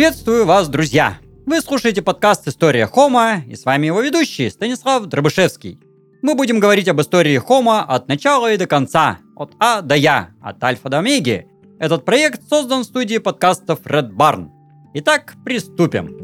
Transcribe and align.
Приветствую 0.00 0.46
вас, 0.46 0.66
друзья! 0.70 1.18
Вы 1.44 1.60
слушаете 1.60 2.00
подкаст 2.00 2.48
«История 2.48 2.86
Хома» 2.86 3.42
и 3.46 3.54
с 3.54 3.66
вами 3.66 3.88
его 3.88 4.00
ведущий 4.00 4.48
Станислав 4.48 5.04
Дробышевский. 5.04 5.78
Мы 6.22 6.34
будем 6.34 6.58
говорить 6.58 6.88
об 6.88 7.02
истории 7.02 7.36
Хома 7.36 7.84
от 7.84 8.08
начала 8.08 8.50
и 8.50 8.56
до 8.56 8.66
конца, 8.66 9.18
от 9.36 9.52
А 9.60 9.82
до 9.82 9.94
Я, 9.94 10.30
от 10.40 10.64
Альфа 10.64 10.88
до 10.88 11.00
Омеги. 11.00 11.48
Этот 11.78 12.06
проект 12.06 12.48
создан 12.48 12.80
в 12.80 12.84
студии 12.84 13.18
подкастов 13.18 13.80
Red 13.84 14.12
Barn. 14.12 14.48
Итак, 14.94 15.34
приступим. 15.44 16.16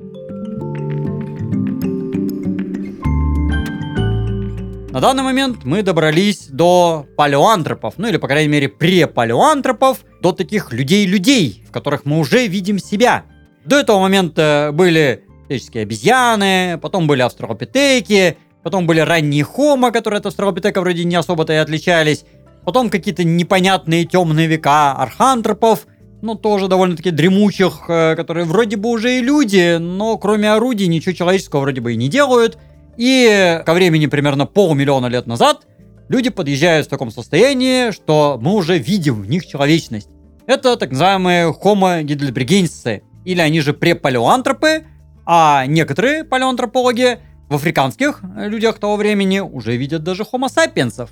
На 4.90 5.00
данный 5.02 5.22
момент 5.22 5.64
мы 5.64 5.82
добрались 5.82 6.46
до 6.46 7.04
палеоантропов, 7.18 7.98
ну 7.98 8.08
или, 8.08 8.16
по 8.16 8.26
крайней 8.26 8.48
мере, 8.48 8.70
препалеоантропов, 8.70 9.98
до 10.22 10.32
таких 10.32 10.72
людей-людей, 10.72 11.62
в 11.68 11.72
которых 11.72 12.06
мы 12.06 12.18
уже 12.18 12.46
видим 12.46 12.78
себя– 12.78 13.24
до 13.66 13.76
этого 13.80 14.00
момента 14.00 14.70
были 14.72 15.24
человеческие 15.42 15.82
обезьяны, 15.82 16.78
потом 16.80 17.06
были 17.06 17.22
австралопитеки, 17.22 18.36
потом 18.62 18.86
были 18.86 19.00
ранние 19.00 19.44
хомо, 19.44 19.90
которые 19.90 20.18
от 20.18 20.26
австралопитека 20.26 20.80
вроде 20.80 21.04
не 21.04 21.16
особо-то 21.16 21.52
и 21.52 21.56
отличались, 21.56 22.24
потом 22.64 22.90
какие-то 22.90 23.24
непонятные 23.24 24.04
темные 24.04 24.46
века 24.46 24.92
архантропов, 24.92 25.86
ну, 26.22 26.34
тоже 26.34 26.66
довольно-таки 26.66 27.10
дремучих, 27.10 27.84
э, 27.88 28.16
которые 28.16 28.46
вроде 28.46 28.76
бы 28.76 28.88
уже 28.88 29.18
и 29.18 29.22
люди, 29.22 29.76
но 29.78 30.16
кроме 30.16 30.50
орудий 30.50 30.86
ничего 30.86 31.14
человеческого 31.14 31.60
вроде 31.60 31.80
бы 31.80 31.92
и 31.92 31.96
не 31.96 32.08
делают. 32.08 32.58
И 32.96 33.62
ко 33.66 33.74
времени 33.74 34.06
примерно 34.06 34.46
полмиллиона 34.46 35.06
лет 35.06 35.26
назад 35.26 35.66
люди 36.08 36.30
подъезжают 36.30 36.86
в 36.86 36.90
таком 36.90 37.10
состоянии, 37.10 37.90
что 37.90 38.38
мы 38.40 38.54
уже 38.54 38.78
видим 38.78 39.22
в 39.22 39.28
них 39.28 39.46
человечность. 39.46 40.08
Это 40.46 40.76
так 40.76 40.90
называемые 40.90 41.52
Homo 41.52 42.02
heidelbergensis, 42.02 43.02
или 43.26 43.40
они 43.40 43.60
же 43.60 43.74
препалеоантропы, 43.74 44.84
а 45.26 45.66
некоторые 45.66 46.24
палеоантропологи 46.24 47.18
в 47.48 47.56
африканских 47.56 48.20
людях 48.36 48.78
того 48.78 48.96
времени 48.96 49.40
уже 49.40 49.76
видят 49.76 50.04
даже 50.04 50.22
homo 50.22 50.48
sapiensов. 50.48 51.10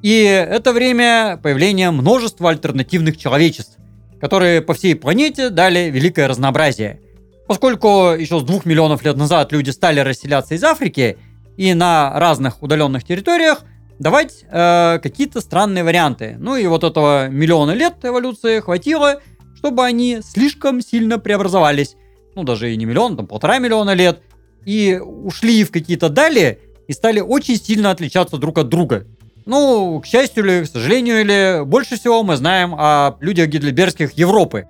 И 0.00 0.22
это 0.22 0.72
время 0.72 1.38
появления 1.42 1.90
множества 1.90 2.50
альтернативных 2.50 3.16
человечеств, 3.16 3.78
которые 4.20 4.62
по 4.62 4.74
всей 4.74 4.94
планете 4.94 5.50
дали 5.50 5.90
великое 5.90 6.28
разнообразие. 6.28 7.00
Поскольку 7.48 8.12
еще 8.16 8.38
с 8.38 8.44
двух 8.44 8.64
миллионов 8.64 9.04
лет 9.04 9.16
назад 9.16 9.50
люди 9.50 9.70
стали 9.70 9.98
расселяться 9.98 10.54
из 10.54 10.62
Африки 10.62 11.18
и 11.56 11.74
на 11.74 12.12
разных 12.18 12.62
удаленных 12.62 13.02
территориях 13.02 13.64
давать 13.98 14.44
э, 14.48 15.00
какие-то 15.02 15.40
странные 15.40 15.82
варианты. 15.82 16.36
Ну 16.38 16.54
и 16.54 16.66
вот 16.66 16.84
этого 16.84 17.28
миллиона 17.28 17.72
лет 17.72 17.94
эволюции 18.02 18.60
хватило, 18.60 19.20
чтобы 19.66 19.84
они 19.84 20.20
слишком 20.22 20.80
сильно 20.80 21.18
преобразовались. 21.18 21.96
Ну, 22.36 22.44
даже 22.44 22.72
и 22.72 22.76
не 22.76 22.84
миллион, 22.84 23.16
там 23.16 23.26
полтора 23.26 23.58
миллиона 23.58 23.94
лет. 23.94 24.20
И 24.64 24.96
ушли 24.96 25.64
в 25.64 25.72
какие-то 25.72 26.08
дали 26.08 26.60
и 26.86 26.92
стали 26.92 27.18
очень 27.18 27.56
сильно 27.56 27.90
отличаться 27.90 28.36
друг 28.36 28.58
от 28.58 28.68
друга. 28.68 29.08
Ну, 29.44 30.00
к 30.00 30.06
счастью 30.06 30.44
или 30.44 30.64
к 30.64 30.68
сожалению 30.68 31.20
или, 31.20 31.64
больше 31.64 31.98
всего 31.98 32.22
мы 32.22 32.36
знаем 32.36 32.76
о 32.78 33.16
людях 33.18 33.48
гидлиберских 33.48 34.12
Европы. 34.12 34.68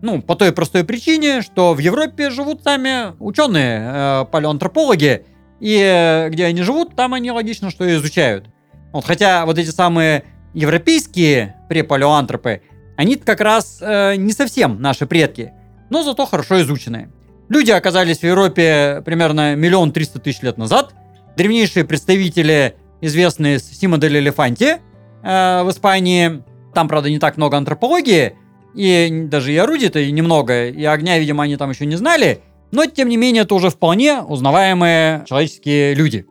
Ну, 0.00 0.22
по 0.22 0.34
той 0.34 0.52
простой 0.52 0.82
причине, 0.82 1.42
что 1.42 1.74
в 1.74 1.78
Европе 1.78 2.30
живут 2.30 2.62
сами 2.62 3.14
ученые, 3.22 3.82
э, 3.82 4.24
палеоантропологи, 4.32 5.26
и 5.60 5.78
э, 5.78 6.30
где 6.30 6.46
они 6.46 6.62
живут, 6.62 6.96
там 6.96 7.12
они 7.12 7.30
логично 7.30 7.70
что 7.70 7.84
изучают. 7.96 8.46
Вот, 8.94 9.04
хотя 9.04 9.44
вот 9.44 9.58
эти 9.58 9.68
самые 9.68 10.24
европейские 10.54 11.56
препалеоантропы, 11.68 12.62
они 12.98 13.14
как 13.14 13.40
раз 13.40 13.78
э, 13.80 14.16
не 14.16 14.32
совсем 14.32 14.82
наши 14.82 15.06
предки, 15.06 15.52
но 15.88 16.02
зато 16.02 16.26
хорошо 16.26 16.60
изученные. 16.62 17.12
Люди 17.48 17.70
оказались 17.70 18.18
в 18.18 18.22
Европе 18.24 19.02
примерно 19.04 19.54
миллион 19.54 19.92
триста 19.92 20.18
тысяч 20.18 20.42
лет 20.42 20.58
назад. 20.58 20.94
Древнейшие 21.36 21.84
представители, 21.84 22.74
известные 23.00 23.60
с 23.60 23.68
дель 23.78 24.18
Элефанти 24.18 24.78
э, 25.22 25.62
в 25.62 25.70
Испании. 25.70 26.42
Там, 26.74 26.88
правда, 26.88 27.08
не 27.08 27.20
так 27.20 27.36
много 27.36 27.56
антропологии, 27.56 28.34
и 28.74 29.26
даже 29.30 29.52
и 29.52 29.56
орудий-то 29.56 30.04
немного, 30.10 30.66
и 30.66 30.82
огня, 30.82 31.20
видимо, 31.20 31.44
они 31.44 31.56
там 31.56 31.70
еще 31.70 31.86
не 31.86 31.94
знали. 31.94 32.40
Но, 32.72 32.86
тем 32.86 33.08
не 33.08 33.16
менее, 33.16 33.44
это 33.44 33.54
уже 33.54 33.70
вполне 33.70 34.22
узнаваемые 34.22 35.24
человеческие 35.28 35.94
люди. 35.94 36.26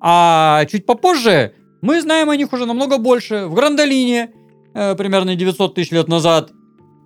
А 0.00 0.64
чуть 0.70 0.86
попозже 0.86 1.52
мы 1.82 2.00
знаем 2.00 2.30
о 2.30 2.36
них 2.36 2.54
уже 2.54 2.64
намного 2.64 2.96
больше. 2.96 3.44
В 3.48 3.54
Грандолине 3.54 4.30
примерно 4.96 5.34
900 5.34 5.74
тысяч 5.74 5.90
лет 5.90 6.08
назад, 6.08 6.52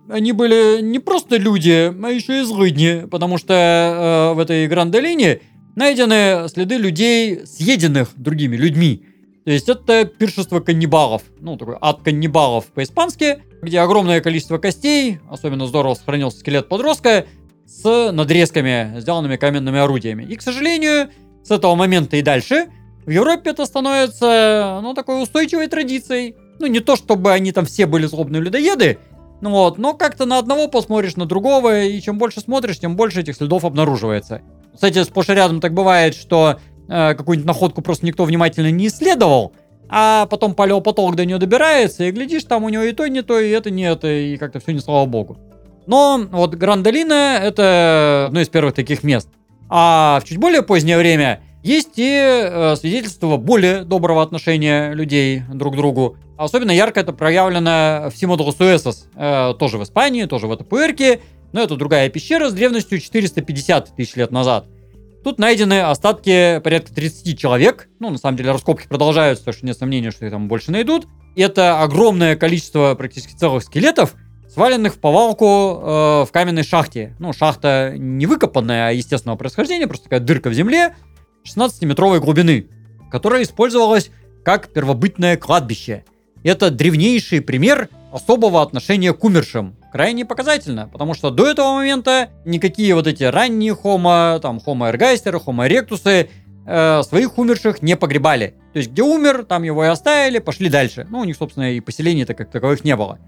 они 0.09 0.33
были 0.33 0.81
не 0.81 0.99
просто 0.99 1.37
люди, 1.37 1.93
а 2.03 2.09
еще 2.09 2.41
и 2.41 2.43
злыдни, 2.43 3.07
потому 3.09 3.37
что 3.37 3.53
э, 3.53 4.35
в 4.35 4.39
этой 4.39 4.67
Гранд-долине 4.67 5.41
найдены 5.75 6.49
следы 6.49 6.75
людей, 6.75 7.45
съеденных 7.45 8.09
другими 8.15 8.57
людьми. 8.57 9.05
То 9.45 9.51
есть 9.51 9.69
это 9.69 10.05
пиршество 10.05 10.59
каннибалов, 10.59 11.23
ну 11.39 11.57
такой 11.57 11.77
ад 11.81 12.01
каннибалов 12.03 12.65
по-испански, 12.65 13.43
где 13.61 13.79
огромное 13.79 14.21
количество 14.21 14.57
костей, 14.57 15.19
особенно 15.29 15.65
здорово 15.65 15.93
сохранился 15.93 16.39
скелет 16.39 16.67
подростка, 16.67 17.25
с 17.65 18.11
надрезками, 18.11 18.99
сделанными 18.99 19.37
каменными 19.37 19.79
орудиями. 19.79 20.23
И, 20.23 20.35
к 20.35 20.41
сожалению, 20.41 21.09
с 21.43 21.51
этого 21.51 21.75
момента 21.75 22.17
и 22.17 22.21
дальше 22.21 22.67
в 23.05 23.09
Европе 23.09 23.51
это 23.51 23.65
становится, 23.65 24.79
ну, 24.83 24.93
такой 24.93 25.23
устойчивой 25.23 25.67
традицией. 25.67 26.35
Ну, 26.61 26.67
не 26.67 26.79
то, 26.79 26.95
чтобы 26.95 27.31
они 27.31 27.51
там 27.51 27.65
все 27.65 27.87
были 27.87 28.05
злобные 28.05 28.39
людоеды, 28.39 28.99
ну 29.41 29.49
вот, 29.49 29.79
но 29.79 29.95
как-то 29.95 30.25
на 30.25 30.37
одного 30.37 30.67
посмотришь, 30.67 31.15
на 31.15 31.25
другого, 31.25 31.81
и 31.81 31.99
чем 31.99 32.19
больше 32.19 32.39
смотришь, 32.39 32.77
тем 32.77 32.95
больше 32.95 33.21
этих 33.21 33.35
следов 33.35 33.65
обнаруживается. 33.65 34.41
Кстати, 34.71 35.03
сплошь 35.03 35.29
и 35.29 35.33
рядом 35.33 35.59
так 35.59 35.73
бывает, 35.73 36.13
что 36.13 36.59
э, 36.87 37.15
какую-нибудь 37.15 37.47
находку 37.47 37.81
просто 37.81 38.05
никто 38.05 38.25
внимательно 38.25 38.69
не 38.69 38.87
исследовал, 38.87 39.53
а 39.89 40.27
потом 40.27 40.53
палеопатолог 40.53 41.15
до 41.15 41.25
нее 41.25 41.39
добирается, 41.39 42.03
и 42.03 42.11
глядишь, 42.11 42.43
там 42.43 42.63
у 42.63 42.69
него 42.69 42.83
и 42.83 42.91
то 42.91 43.07
не 43.07 43.23
то, 43.23 43.39
и 43.39 43.49
это 43.49 43.71
не 43.71 43.83
это, 43.91 44.07
и 44.07 44.37
как-то 44.37 44.59
все 44.59 44.71
не 44.71 44.79
слава 44.79 45.07
богу. 45.07 45.39
Но 45.87 46.27
вот 46.31 46.53
Грандолина 46.53 47.39
это 47.41 48.25
одно 48.27 48.41
из 48.41 48.49
первых 48.49 48.75
таких 48.75 49.03
мест. 49.03 49.27
А 49.67 50.19
в 50.23 50.27
чуть 50.27 50.37
более 50.37 50.61
позднее 50.61 50.99
время 50.99 51.41
есть 51.63 51.93
и 51.97 52.09
э, 52.11 52.75
свидетельства 52.75 53.37
более 53.37 53.83
доброго 53.83 54.23
отношения 54.23 54.93
людей 54.93 55.43
друг 55.53 55.73
к 55.73 55.77
другу. 55.77 56.17
Особенно 56.37 56.71
ярко 56.71 56.99
это 56.99 57.13
проявлено 57.13 58.09
в 58.09 58.17
Симодру 58.17 58.51
Суэсос, 58.51 59.07
э, 59.15 59.53
тоже 59.59 59.77
в 59.77 59.83
Испании, 59.83 60.25
тоже 60.25 60.47
в 60.47 60.51
Атапуэрке, 60.51 61.21
но 61.53 61.61
это 61.61 61.75
другая 61.75 62.09
пещера 62.09 62.49
с 62.49 62.53
древностью 62.53 62.99
450 62.99 63.95
тысяч 63.95 64.15
лет 64.15 64.31
назад. 64.31 64.65
Тут 65.23 65.37
найдены 65.37 65.81
остатки 65.81 66.59
порядка 66.63 66.93
30 66.93 67.37
человек. 67.37 67.89
Ну, 67.99 68.09
на 68.09 68.17
самом 68.17 68.37
деле, 68.37 68.51
раскопки 68.51 68.87
продолжаются, 68.87 69.45
так 69.45 69.53
что 69.53 69.65
нет 69.67 69.77
сомнения, 69.77 70.09
что 70.09 70.25
их 70.25 70.31
там 70.31 70.47
больше 70.47 70.71
найдут. 70.71 71.07
И 71.35 71.41
это 71.41 71.81
огромное 71.81 72.35
количество 72.35 72.95
практически 72.95 73.35
целых 73.35 73.63
скелетов, 73.63 74.15
сваленных 74.49 74.95
в 74.95 74.99
повалку 74.99 75.45
э, 75.45 76.25
в 76.25 76.29
каменной 76.31 76.63
шахте. 76.63 77.15
Ну, 77.19 77.33
шахта 77.33 77.93
не 77.95 78.25
выкопанная, 78.25 78.87
а 78.87 78.91
естественного 78.91 79.37
происхождения, 79.37 79.85
просто 79.85 80.05
такая 80.05 80.21
дырка 80.21 80.49
в 80.49 80.53
земле, 80.53 80.95
16-метровой 81.43 82.19
глубины, 82.19 82.67
которая 83.09 83.43
использовалась 83.43 84.11
как 84.43 84.69
первобытное 84.69 85.37
кладбище. 85.37 86.03
Это 86.43 86.71
древнейший 86.71 87.41
пример 87.41 87.89
особого 88.11 88.61
отношения 88.61 89.13
к 89.13 89.23
умершим. 89.23 89.75
Крайне 89.91 90.25
показательно, 90.25 90.87
потому 90.87 91.13
что 91.13 91.29
до 91.29 91.47
этого 91.47 91.73
момента 91.73 92.29
никакие 92.45 92.95
вот 92.95 93.07
эти 93.07 93.23
ранние 93.23 93.75
хомо, 93.75 94.39
там 94.41 94.59
хомо 94.59 94.87
эргайстеры, 94.89 95.39
хомо 95.39 95.67
эректусы 95.67 96.29
э, 96.65 97.03
своих 97.03 97.37
умерших 97.37 97.81
не 97.81 97.95
погребали. 97.95 98.55
То 98.73 98.77
есть 98.77 98.91
где 98.91 99.03
умер, 99.03 99.45
там 99.45 99.63
его 99.63 99.83
и 99.83 99.87
оставили, 99.87 100.39
пошли 100.39 100.69
дальше. 100.69 101.05
Ну, 101.09 101.19
у 101.19 101.23
них, 101.25 101.35
собственно, 101.35 101.71
и 101.73 101.79
поселений-то 101.81 102.33
как 102.33 102.49
таковых 102.51 102.83
не 102.83 102.95
было. 102.95 103.19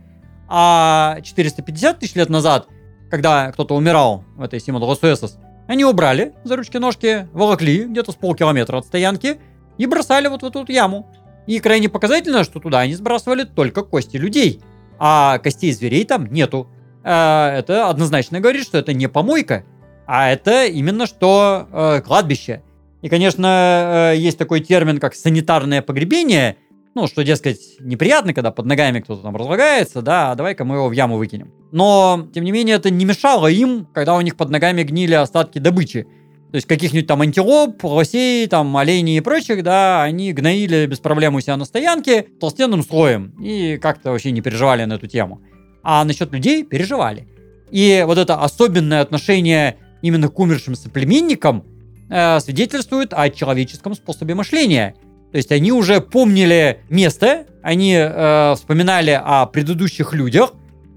А 0.47 1.19
450 1.21 1.99
тысяч 1.99 2.15
лет 2.15 2.29
назад, 2.29 2.67
когда 3.09 3.51
кто-то 3.51 3.75
умирал 3.75 4.23
в 4.35 4.41
этой 4.41 4.59
Симодросуэсос, 4.59 5.37
они 5.67 5.85
убрали 5.85 6.33
за 6.43 6.55
ручки-ножки, 6.55 7.27
волокли 7.33 7.85
где-то 7.85 8.11
с 8.11 8.15
полкилометра 8.15 8.77
от 8.77 8.85
стоянки 8.85 9.39
и 9.77 9.85
бросали 9.85 10.27
вот 10.27 10.43
в 10.43 10.45
эту 10.45 10.65
яму. 10.71 11.09
И 11.47 11.59
крайне 11.59 11.89
показательно, 11.89 12.43
что 12.43 12.59
туда 12.59 12.79
они 12.79 12.95
сбрасывали 12.95 13.43
только 13.43 13.83
кости 13.83 14.17
людей, 14.17 14.61
а 14.99 15.39
костей 15.39 15.71
зверей 15.71 16.05
там 16.05 16.27
нету. 16.27 16.69
А, 17.03 17.53
это 17.57 17.89
однозначно 17.89 18.39
говорит, 18.39 18.63
что 18.63 18.77
это 18.77 18.93
не 18.93 19.07
помойка, 19.07 19.63
а 20.05 20.29
это 20.29 20.65
именно 20.65 21.05
что 21.05 21.67
э, 21.71 22.01
кладбище. 22.01 22.61
И, 23.01 23.09
конечно, 23.09 24.13
э, 24.13 24.17
есть 24.17 24.37
такой 24.37 24.61
термин, 24.61 24.99
как 24.99 25.15
санитарное 25.15 25.81
погребение, 25.81 26.57
ну, 26.95 27.07
что, 27.07 27.23
дескать, 27.23 27.59
неприятно, 27.79 28.33
когда 28.33 28.51
под 28.51 28.65
ногами 28.65 28.99
кто-то 28.99 29.23
там 29.23 29.35
разлагается, 29.35 30.01
да, 30.01 30.31
а 30.31 30.35
давай-ка 30.35 30.63
мы 30.63 30.75
его 30.75 30.89
в 30.89 30.91
яму 30.91 31.17
выкинем. 31.17 31.51
Но, 31.71 32.27
тем 32.33 32.43
не 32.43 32.51
менее, 32.51 32.75
это 32.75 32.89
не 32.91 33.05
мешало 33.05 33.47
им, 33.47 33.87
когда 33.93 34.15
у 34.15 34.21
них 34.21 34.35
под 34.35 34.49
ногами 34.49 34.83
гнили 34.83 35.15
остатки 35.15 35.59
добычи. 35.59 36.07
То 36.51 36.57
есть 36.57 36.67
каких-нибудь 36.67 37.07
там 37.07 37.21
антилоп, 37.21 37.83
лосей, 37.83 38.45
там 38.45 38.77
оленей 38.77 39.17
и 39.17 39.21
прочих, 39.21 39.63
да, 39.63 40.03
они 40.03 40.33
гноили 40.33 40.85
без 40.85 40.99
проблем 40.99 41.33
у 41.33 41.41
себя 41.41 41.57
на 41.57 41.65
стоянке 41.65 42.27
толстенным 42.39 42.83
слоем 42.83 43.33
и 43.41 43.79
как-то 43.81 44.11
вообще 44.11 44.29
не 44.29 44.41
переживали 44.41 44.85
на 44.85 44.93
эту 44.93 45.07
тему. 45.07 45.41
А 45.81 46.03
насчет 46.05 46.31
людей 46.31 46.63
переживали. 46.63 47.27
И 47.71 48.03
вот 48.05 48.19
это 48.19 48.39
особенное 48.39 49.01
отношение 49.01 49.77
именно 50.03 50.29
к 50.29 50.37
умершим 50.37 50.75
соплеменникам 50.75 51.65
э, 52.11 52.39
свидетельствует 52.39 53.13
о 53.13 53.31
человеческом 53.31 53.95
способе 53.95 54.35
мышления. 54.35 54.93
То 55.33 55.37
есть 55.37 55.51
они 55.51 55.71
уже 55.71 55.99
помнили 55.99 56.81
место, 56.89 57.47
они 57.63 57.95
э, 57.97 58.53
вспоминали 58.55 59.19
о 59.19 59.47
предыдущих 59.47 60.13
людях 60.13 60.53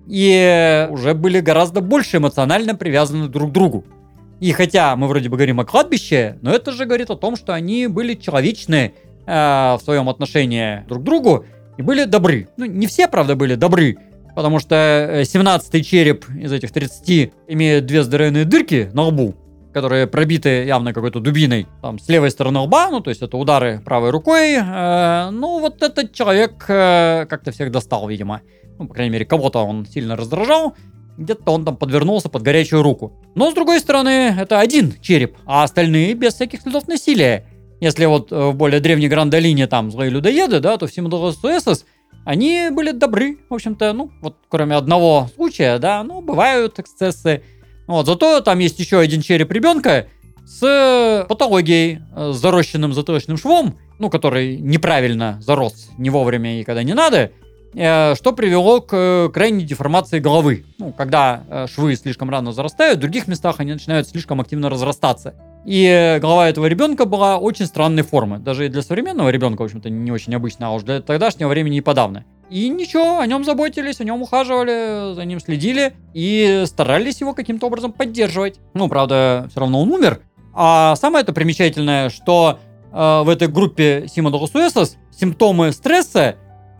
и 0.06 0.86
уже 0.90 1.14
были 1.14 1.40
гораздо 1.40 1.80
больше 1.80 2.18
эмоционально 2.18 2.74
привязаны 2.74 3.28
друг 3.28 3.48
к 3.48 3.52
другу. 3.54 3.86
И 4.38 4.52
хотя 4.52 4.94
мы 4.94 5.08
вроде 5.08 5.30
бы 5.30 5.38
говорим 5.38 5.60
о 5.60 5.64
кладбище, 5.64 6.36
но 6.42 6.52
это 6.52 6.72
же 6.72 6.84
говорит 6.84 7.08
о 7.08 7.16
том, 7.16 7.36
что 7.36 7.54
они 7.54 7.86
были 7.86 8.12
человечны 8.12 8.92
э, 9.24 9.32
в 9.32 9.80
своем 9.82 10.10
отношении 10.10 10.84
друг 10.86 11.00
к 11.00 11.04
другу 11.06 11.46
и 11.78 11.80
были 11.80 12.04
добры. 12.04 12.48
Ну, 12.58 12.66
не 12.66 12.86
все, 12.86 13.08
правда, 13.08 13.36
были 13.36 13.54
добры, 13.54 13.96
потому 14.34 14.58
что 14.58 15.22
17-й 15.22 15.82
череп 15.82 16.26
из 16.28 16.52
этих 16.52 16.72
30 16.72 17.32
имеет 17.48 17.86
две 17.86 18.02
здоровенные 18.02 18.44
дырки 18.44 18.90
на 18.92 19.04
лбу, 19.04 19.34
которые 19.76 20.06
пробиты 20.06 20.64
явно 20.64 20.94
какой-то 20.94 21.20
дубиной. 21.20 21.66
Там 21.82 21.98
с 21.98 22.08
левой 22.08 22.30
стороны 22.30 22.60
лба, 22.60 22.88
ну, 22.88 23.00
то 23.00 23.10
есть 23.10 23.20
это 23.20 23.36
удары 23.36 23.82
правой 23.84 24.08
рукой. 24.08 24.54
Э, 24.54 25.28
ну, 25.30 25.60
вот 25.60 25.82
этот 25.82 26.14
человек 26.14 26.64
э, 26.68 27.26
как-то 27.28 27.52
всех 27.52 27.70
достал, 27.70 28.08
видимо. 28.08 28.40
Ну, 28.78 28.88
по 28.88 28.94
крайней 28.94 29.12
мере, 29.12 29.26
кого-то 29.26 29.58
он 29.58 29.84
сильно 29.84 30.16
раздражал. 30.16 30.74
Где-то 31.18 31.52
он 31.52 31.66
там 31.66 31.76
подвернулся 31.76 32.30
под 32.30 32.40
горячую 32.40 32.82
руку. 32.82 33.12
Но, 33.34 33.50
с 33.50 33.54
другой 33.54 33.80
стороны, 33.80 34.34
это 34.40 34.60
один 34.60 34.94
череп, 35.02 35.36
а 35.44 35.62
остальные 35.62 36.14
без 36.14 36.32
всяких 36.32 36.62
следов 36.62 36.88
насилия. 36.88 37.44
Если 37.80 38.06
вот 38.06 38.32
э, 38.32 38.34
в 38.34 38.54
более 38.54 38.80
древней 38.80 39.08
Гранд-Долине 39.08 39.66
там 39.66 39.90
злые 39.90 40.10
людоеды, 40.10 40.60
да, 40.60 40.78
то 40.78 40.86
в 40.86 40.90
Симулосуэсос 40.90 41.84
они 42.24 42.70
были 42.72 42.92
добры, 42.92 43.36
в 43.50 43.54
общем-то, 43.54 43.92
ну, 43.92 44.10
вот 44.22 44.36
кроме 44.48 44.74
одного 44.74 45.28
случая, 45.36 45.78
да, 45.78 46.02
ну, 46.02 46.22
бывают 46.22 46.78
эксцессы. 46.78 47.42
Вот, 47.86 48.06
зато 48.06 48.40
там 48.40 48.58
есть 48.58 48.78
еще 48.78 48.98
один 48.98 49.22
череп 49.22 49.52
ребенка 49.52 50.06
с 50.44 51.26
патологией, 51.28 52.00
э, 52.14 52.32
с 52.32 52.36
зарощенным 52.36 52.92
затылочным 52.92 53.36
швом, 53.36 53.78
ну, 53.98 54.10
который 54.10 54.56
неправильно 54.58 55.38
зарос 55.40 55.90
не 55.98 56.10
вовремя 56.10 56.60
и 56.60 56.64
когда 56.64 56.82
не 56.82 56.94
надо, 56.94 57.30
Э, 57.78 58.14
что 58.14 58.32
привело 58.32 58.80
к 58.80 58.96
э, 58.96 59.28
крайней 59.32 59.64
деформации 59.64 60.18
головы. 60.18 60.64
Ну, 60.78 60.92
когда 60.92 61.44
э, 61.48 61.66
швы 61.66 61.94
слишком 61.96 62.30
рано 62.30 62.52
зарастают, 62.52 62.98
в 62.98 63.00
других 63.02 63.26
местах 63.26 63.56
они 63.58 63.74
начинают 63.74 64.08
слишком 64.08 64.40
активно 64.40 64.70
разрастаться. 64.70 65.34
И 65.66 66.18
голова 66.22 66.48
этого 66.48 66.66
ребенка 66.66 67.04
была 67.04 67.36
очень 67.36 67.66
странной 67.66 68.02
формы. 68.02 68.38
Даже 68.38 68.70
для 68.70 68.80
современного 68.80 69.28
ребенка, 69.28 69.60
в 69.60 69.64
общем-то, 69.66 69.90
не 69.90 70.10
очень 70.10 70.34
обычно, 70.34 70.68
а 70.68 70.70
уж 70.70 70.84
для 70.84 71.02
тогдашнего 71.02 71.48
времени 71.48 71.76
и 71.76 71.80
подавно. 71.82 72.24
И 72.48 72.68
ничего, 72.68 73.18
о 73.18 73.26
нем 73.26 73.44
заботились, 73.44 74.00
о 74.00 74.04
нем 74.04 74.22
ухаживали, 74.22 75.14
за 75.14 75.24
ним 75.24 75.40
следили 75.40 75.94
и 76.14 76.62
старались 76.66 77.20
его 77.20 77.34
каким-то 77.34 77.66
образом 77.66 77.92
поддерживать. 77.92 78.60
Ну, 78.74 78.88
правда, 78.88 79.46
все 79.50 79.60
равно 79.60 79.82
он 79.82 79.90
умер. 79.90 80.20
А 80.54 80.94
самое 80.96 81.22
это 81.22 81.32
примечательное, 81.32 82.08
что 82.08 82.60
э, 82.92 83.22
в 83.24 83.28
этой 83.28 83.48
группе 83.48 84.06
Симонолосуэсос 84.08 84.96
симптомы 85.10 85.72
стресса 85.72 86.36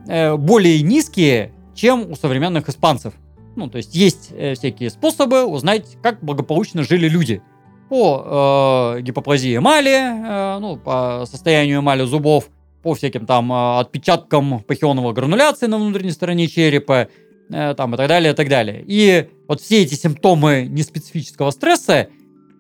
Э, 0.09 0.37
более 0.37 0.83
низкие, 0.83 1.53
чем 1.75 2.11
у 2.11 2.17
современных 2.17 2.69
испанцев. 2.69 3.15
Ну, 3.57 3.69
то 3.69 3.79
есть 3.79 3.95
есть 3.95 4.31
э, 4.33 4.55
всякие 4.55 4.91
способы 4.91 5.45
узнать, 5.45 5.97
как 6.03 6.23
благополучно 6.23 6.83
жили 6.83 7.09
люди. 7.09 7.43
По 7.89 8.95
э, 8.97 9.03
гипоплазии 9.03 9.57
эмали, 9.57 9.95
э, 9.95 10.59
ну, 10.59 10.77
по 10.77 11.25
состоянию 11.29 11.81
эмали 11.81 12.05
зубов, 12.05 12.49
по 12.87 12.95
всяким 12.95 13.27
там 13.27 13.53
э, 13.53 13.81
отпечаткам 13.81 14.61
пахионного 14.61 15.13
грануляции 15.13 15.67
на 15.67 15.77
внутренней 15.77 16.13
стороне 16.13 16.47
черепа, 16.47 17.09
э, 17.51 17.75
там 17.75 17.93
и 17.93 17.97
так 17.97 18.07
далее, 18.07 18.33
и 18.33 18.37
так 18.37 18.49
далее. 18.49 18.85
И 18.87 19.29
вот 19.49 19.61
все 19.61 19.83
эти 19.83 19.95
симптомы 19.95 20.69
неспецифического 20.71 21.51
стресса 21.51 22.07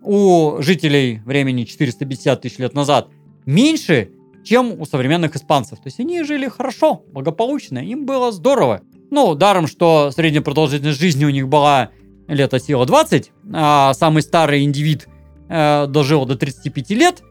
у 0.02 0.56
жителей 0.58 1.20
времени 1.24 1.62
450 1.62 2.40
тысяч 2.40 2.58
лет 2.58 2.74
назад 2.74 3.08
меньше, 3.44 4.10
чем 4.44 4.80
у 4.80 4.84
современных 4.84 5.36
испанцев. 5.36 5.78
То 5.78 5.86
есть 5.86 6.00
они 6.00 6.24
жили 6.24 6.48
хорошо, 6.48 7.04
благополучно, 7.12 7.78
им 7.78 8.04
было 8.04 8.32
здорово. 8.32 8.80
Ну, 9.12 9.36
даром, 9.36 9.68
что 9.68 10.10
средняя 10.10 10.42
продолжительность 10.42 10.98
жизни 10.98 11.24
у 11.24 11.30
них 11.30 11.46
была 11.46 11.90
лет 12.26 12.52
от 12.52 12.64
силы 12.64 12.84
20, 12.84 13.30
а 13.54 13.94
самый 13.94 14.22
старый 14.22 14.64
индивид 14.64 15.06
э, 15.48 15.86
дожил 15.86 16.26
до 16.26 16.34
35 16.34 16.90
лет. 16.90 17.22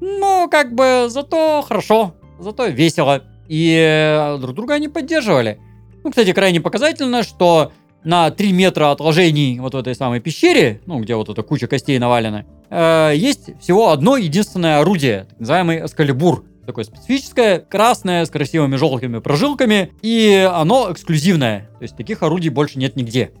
Ну, 0.00 0.48
как 0.48 0.72
бы, 0.72 1.06
зато 1.08 1.64
хорошо, 1.66 2.14
зато 2.38 2.66
весело. 2.66 3.22
И 3.48 3.76
э, 3.76 4.38
друг 4.38 4.54
друга 4.54 4.74
они 4.74 4.88
поддерживали. 4.88 5.60
Ну, 6.02 6.10
кстати, 6.10 6.32
крайне 6.32 6.60
показательно, 6.60 7.22
что 7.22 7.72
на 8.04 8.30
3 8.30 8.52
метра 8.52 8.90
отложений 8.90 9.58
вот 9.60 9.74
в 9.74 9.78
этой 9.78 9.94
самой 9.94 10.20
пещере, 10.20 10.80
ну, 10.86 11.00
где 11.00 11.14
вот 11.14 11.28
эта 11.28 11.42
куча 11.42 11.66
костей 11.66 11.98
навалена, 11.98 12.44
э, 12.70 13.12
есть 13.16 13.58
всего 13.60 13.90
одно 13.90 14.16
единственное 14.16 14.80
орудие, 14.80 15.26
так 15.30 15.40
называемый 15.40 15.84
эскалибур 15.84 16.44
такое 16.64 16.84
специфическое, 16.84 17.58
красное, 17.58 18.24
с 18.24 18.30
красивыми 18.30 18.76
желтыми 18.76 19.18
прожилками, 19.18 19.92
и 20.02 20.48
оно 20.50 20.90
эксклюзивное. 20.90 21.70
То 21.78 21.82
есть 21.82 21.96
таких 21.96 22.22
орудий 22.22 22.50
больше 22.50 22.78
нет 22.78 22.96
нигде. 22.96 23.32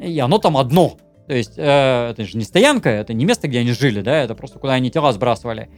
И 0.00 0.18
оно 0.18 0.38
там 0.38 0.56
одно. 0.56 0.96
То 1.26 1.34
есть 1.34 1.54
э, 1.56 2.10
это 2.10 2.24
же 2.24 2.36
не 2.36 2.44
стоянка, 2.44 2.90
это 2.90 3.14
не 3.14 3.24
место, 3.24 3.48
где 3.48 3.60
они 3.60 3.72
жили, 3.72 4.02
да, 4.02 4.22
это 4.22 4.34
просто 4.34 4.58
куда 4.58 4.74
они 4.74 4.90
тела 4.90 5.12
сбрасывали. 5.12 5.70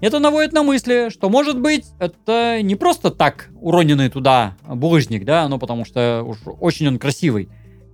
Это 0.00 0.18
наводит 0.18 0.52
на 0.52 0.62
мысли, 0.62 1.08
что, 1.10 1.30
может 1.30 1.60
быть, 1.60 1.86
это 1.98 2.60
не 2.62 2.74
просто 2.74 3.10
так 3.10 3.50
уроненный 3.60 4.10
туда 4.10 4.56
булыжник, 4.66 5.24
да, 5.24 5.48
ну 5.48 5.58
потому 5.58 5.84
что 5.84 6.22
уж 6.26 6.38
очень 6.60 6.88
он 6.88 6.98
красивый, 6.98 7.48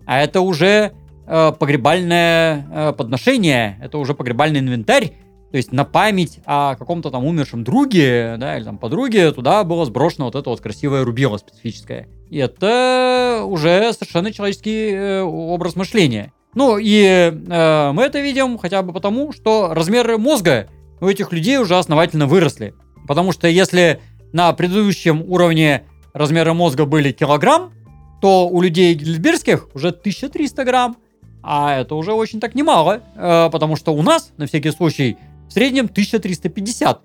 а 0.06 0.19
это 0.20 0.41
уже 0.41 0.93
э, 1.26 1.52
погребальное 1.58 2.67
э, 2.70 2.93
подношение, 2.97 3.79
это 3.82 3.99
уже 3.99 4.14
погребальный 4.14 4.61
инвентарь, 4.61 5.12
то 5.50 5.56
есть 5.56 5.73
на 5.73 5.85
память 5.85 6.38
о 6.47 6.76
каком-то 6.76 7.11
там 7.11 7.25
умершем 7.25 7.64
друге, 7.64 8.37
да, 8.38 8.56
или 8.56 8.64
там 8.64 8.79
подруге, 8.79 9.32
туда 9.32 9.64
было 9.64 9.85
сброшено 9.85 10.26
вот 10.26 10.37
это 10.37 10.49
вот 10.49 10.61
красивое 10.61 11.05
рубило 11.05 11.38
специфическое. 11.38 12.08
И 12.31 12.38
это 12.38 13.43
уже 13.44 13.93
совершенно 13.93 14.32
человеческий 14.32 14.91
э, 14.91 15.23
образ 15.23 15.75
мышления. 15.75 16.32
Ну 16.54 16.78
и 16.78 17.02
э, 17.04 17.92
мы 17.92 18.02
это 18.02 18.21
видим 18.21 18.59
хотя 18.59 18.83
бы 18.83 18.92
потому, 18.92 19.33
что 19.33 19.75
размеры 19.75 20.19
мозга 20.19 20.69
у 21.00 21.07
этих 21.07 21.33
людей 21.33 21.59
уже 21.59 21.76
основательно 21.76 22.26
выросли. 22.26 22.75
Потому 23.07 23.33
что 23.33 23.49
если 23.49 24.00
на 24.33 24.52
предыдущем 24.52 25.23
уровне 25.26 25.85
размеры 26.12 26.54
мозга 26.54 26.85
были 26.87 27.12
килограмм, 27.12 27.73
то 28.21 28.49
у 28.49 28.61
людей 28.61 28.95
гильдбергских 28.95 29.69
уже 29.75 29.88
1300 29.88 30.64
грамм. 30.64 30.97
А 31.42 31.75
это 31.80 31.95
уже 31.95 32.12
очень 32.12 32.38
так 32.38 32.54
немало, 32.54 33.00
э, 33.16 33.49
потому 33.50 33.76
что 33.76 33.95
у 33.95 34.02
нас, 34.02 34.30
на 34.37 34.47
всякий 34.47 34.71
случай, 34.73 35.16
в 35.49 35.52
среднем 35.52 35.87
1350. 35.87 37.00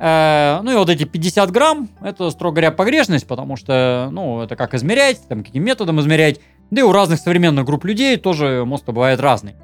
Э, 0.00 0.60
ну 0.62 0.72
и 0.72 0.74
вот 0.74 0.90
эти 0.90 1.04
50 1.04 1.50
грамм, 1.52 1.88
это, 2.02 2.30
строго 2.30 2.56
говоря, 2.56 2.72
погрешность, 2.72 3.28
потому 3.28 3.56
что, 3.56 4.08
ну, 4.10 4.42
это 4.42 4.56
как 4.56 4.74
измерять, 4.74 5.20
там, 5.28 5.44
каким 5.44 5.64
методом 5.64 6.00
измерять. 6.00 6.40
Да 6.72 6.80
и 6.80 6.84
у 6.84 6.90
разных 6.90 7.20
современных 7.20 7.64
групп 7.64 7.84
людей 7.84 8.16
тоже 8.16 8.64
мозг 8.66 8.86
бывает 8.86 9.20
разный. 9.20 9.54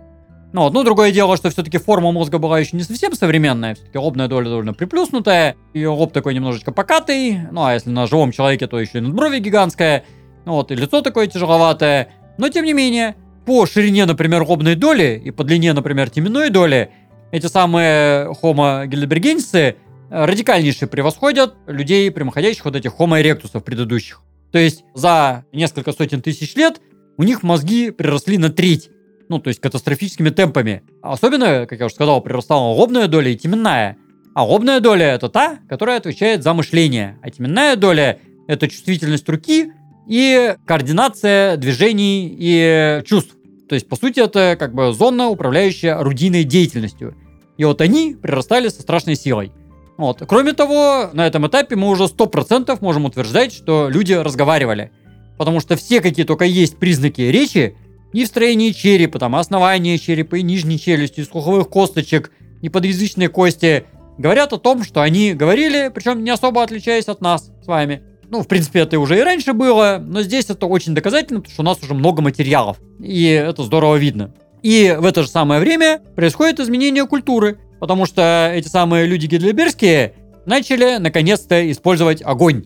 Ну, 0.52 0.62
вот, 0.62 0.74
ну, 0.74 0.82
другое 0.82 1.12
дело, 1.12 1.36
что 1.36 1.48
все-таки 1.48 1.78
форма 1.78 2.12
мозга 2.12 2.38
была 2.38 2.58
еще 2.58 2.76
не 2.76 2.82
совсем 2.82 3.14
современная, 3.14 3.74
все-таки 3.74 3.96
лобная 3.96 4.28
доля 4.28 4.50
довольно 4.50 4.74
приплюснутая, 4.74 5.56
и 5.72 5.86
лоб 5.86 6.12
такой 6.12 6.34
немножечко 6.34 6.72
покатый, 6.72 7.38
ну, 7.50 7.64
а 7.64 7.72
если 7.72 7.88
на 7.88 8.06
живом 8.06 8.32
человеке, 8.32 8.66
то 8.66 8.78
еще 8.78 8.98
и 8.98 9.00
надброви 9.00 9.38
гигантская, 9.38 10.04
ну, 10.44 10.52
вот, 10.52 10.70
и 10.70 10.74
лицо 10.74 11.00
такое 11.00 11.26
тяжеловатое, 11.26 12.10
но, 12.36 12.50
тем 12.50 12.66
не 12.66 12.74
менее, 12.74 13.16
по 13.46 13.66
ширине, 13.66 14.04
например, 14.04 14.42
лобной 14.42 14.74
доли 14.74 15.20
и 15.24 15.30
по 15.30 15.42
длине, 15.42 15.72
например, 15.72 16.10
теменной 16.10 16.50
доли, 16.50 16.90
эти 17.30 17.46
самые 17.46 18.30
Homo 18.42 18.86
heidelbergensis 18.86 19.54
э, 19.54 19.74
радикальнейше 20.10 20.86
превосходят 20.86 21.54
людей, 21.66 22.10
прямоходящих 22.10 22.66
вот 22.66 22.76
этих 22.76 22.92
Homo 22.98 23.20
erectus 23.20 23.58
предыдущих. 23.58 24.20
То 24.52 24.58
есть 24.58 24.84
за 24.94 25.46
несколько 25.50 25.92
сотен 25.92 26.20
тысяч 26.20 26.54
лет 26.56 26.80
у 27.16 27.22
них 27.22 27.42
мозги 27.42 27.90
приросли 27.90 28.36
на 28.36 28.50
треть. 28.50 28.90
Ну, 29.32 29.38
то 29.38 29.48
есть 29.48 29.62
катастрофическими 29.62 30.28
темпами. 30.28 30.82
Особенно, 31.00 31.64
как 31.66 31.80
я 31.80 31.86
уже 31.86 31.94
сказал, 31.94 32.20
прирастала 32.20 32.74
лобная 32.74 33.08
доля 33.08 33.30
и 33.30 33.34
теменная. 33.34 33.96
А 34.34 34.44
лобная 34.44 34.78
доля 34.80 35.14
это 35.14 35.30
та, 35.30 35.58
которая 35.70 35.96
отвечает 35.96 36.42
за 36.42 36.52
мышление. 36.52 37.18
А 37.22 37.30
теменная 37.30 37.76
доля 37.76 38.18
это 38.46 38.68
чувствительность 38.68 39.26
руки 39.30 39.72
и 40.06 40.54
координация 40.66 41.56
движений 41.56 42.30
и 42.38 43.02
чувств. 43.06 43.34
То 43.70 43.74
есть, 43.74 43.88
по 43.88 43.96
сути, 43.96 44.20
это 44.20 44.54
как 44.58 44.74
бы 44.74 44.92
зона, 44.92 45.28
управляющая 45.28 45.98
орудийной 45.98 46.44
деятельностью. 46.44 47.16
И 47.56 47.64
вот 47.64 47.80
они 47.80 48.14
прирастали 48.20 48.68
со 48.68 48.82
страшной 48.82 49.16
силой. 49.16 49.50
Вот. 49.96 50.22
Кроме 50.28 50.52
того, 50.52 51.08
на 51.14 51.26
этом 51.26 51.46
этапе 51.46 51.74
мы 51.74 51.88
уже 51.88 52.02
100% 52.02 52.76
можем 52.82 53.06
утверждать, 53.06 53.54
что 53.54 53.88
люди 53.88 54.12
разговаривали. 54.12 54.92
Потому 55.38 55.60
что 55.60 55.76
все, 55.76 56.02
какие 56.02 56.26
только 56.26 56.44
есть 56.44 56.76
признаки 56.76 57.22
речи, 57.22 57.74
и 58.12 58.24
в 58.24 58.26
строении 58.26 58.70
черепа, 58.70 59.18
там, 59.18 59.36
основания 59.36 59.98
черепа, 59.98 60.36
и 60.36 60.42
нижней 60.42 60.78
челюсти, 60.78 61.20
и 61.20 61.24
слуховых 61.24 61.68
косточек, 61.68 62.30
и 62.60 62.68
подъязычные 62.68 63.28
кости, 63.28 63.84
говорят 64.18 64.52
о 64.52 64.58
том, 64.58 64.84
что 64.84 65.02
они 65.02 65.32
говорили, 65.32 65.90
причем 65.94 66.22
не 66.22 66.30
особо 66.30 66.62
отличаясь 66.62 67.08
от 67.08 67.20
нас 67.20 67.50
с 67.62 67.66
вами. 67.66 68.02
Ну, 68.28 68.42
в 68.42 68.48
принципе, 68.48 68.80
это 68.80 68.98
уже 68.98 69.18
и 69.18 69.22
раньше 69.22 69.52
было, 69.52 70.02
но 70.02 70.22
здесь 70.22 70.46
это 70.48 70.66
очень 70.66 70.94
доказательно, 70.94 71.40
потому 71.40 71.52
что 71.52 71.62
у 71.62 71.64
нас 71.66 71.82
уже 71.82 71.94
много 71.94 72.22
материалов, 72.22 72.78
и 73.00 73.24
это 73.24 73.62
здорово 73.62 73.96
видно. 73.96 74.34
И 74.62 74.96
в 74.98 75.04
это 75.04 75.22
же 75.22 75.28
самое 75.28 75.60
время 75.60 76.00
происходит 76.14 76.60
изменение 76.60 77.06
культуры, 77.06 77.58
потому 77.80 78.06
что 78.06 78.50
эти 78.54 78.68
самые 78.68 79.06
люди 79.06 79.26
гитлербергские 79.26 80.14
начали 80.46 80.98
наконец-то 80.98 81.70
использовать 81.70 82.22
огонь. 82.22 82.62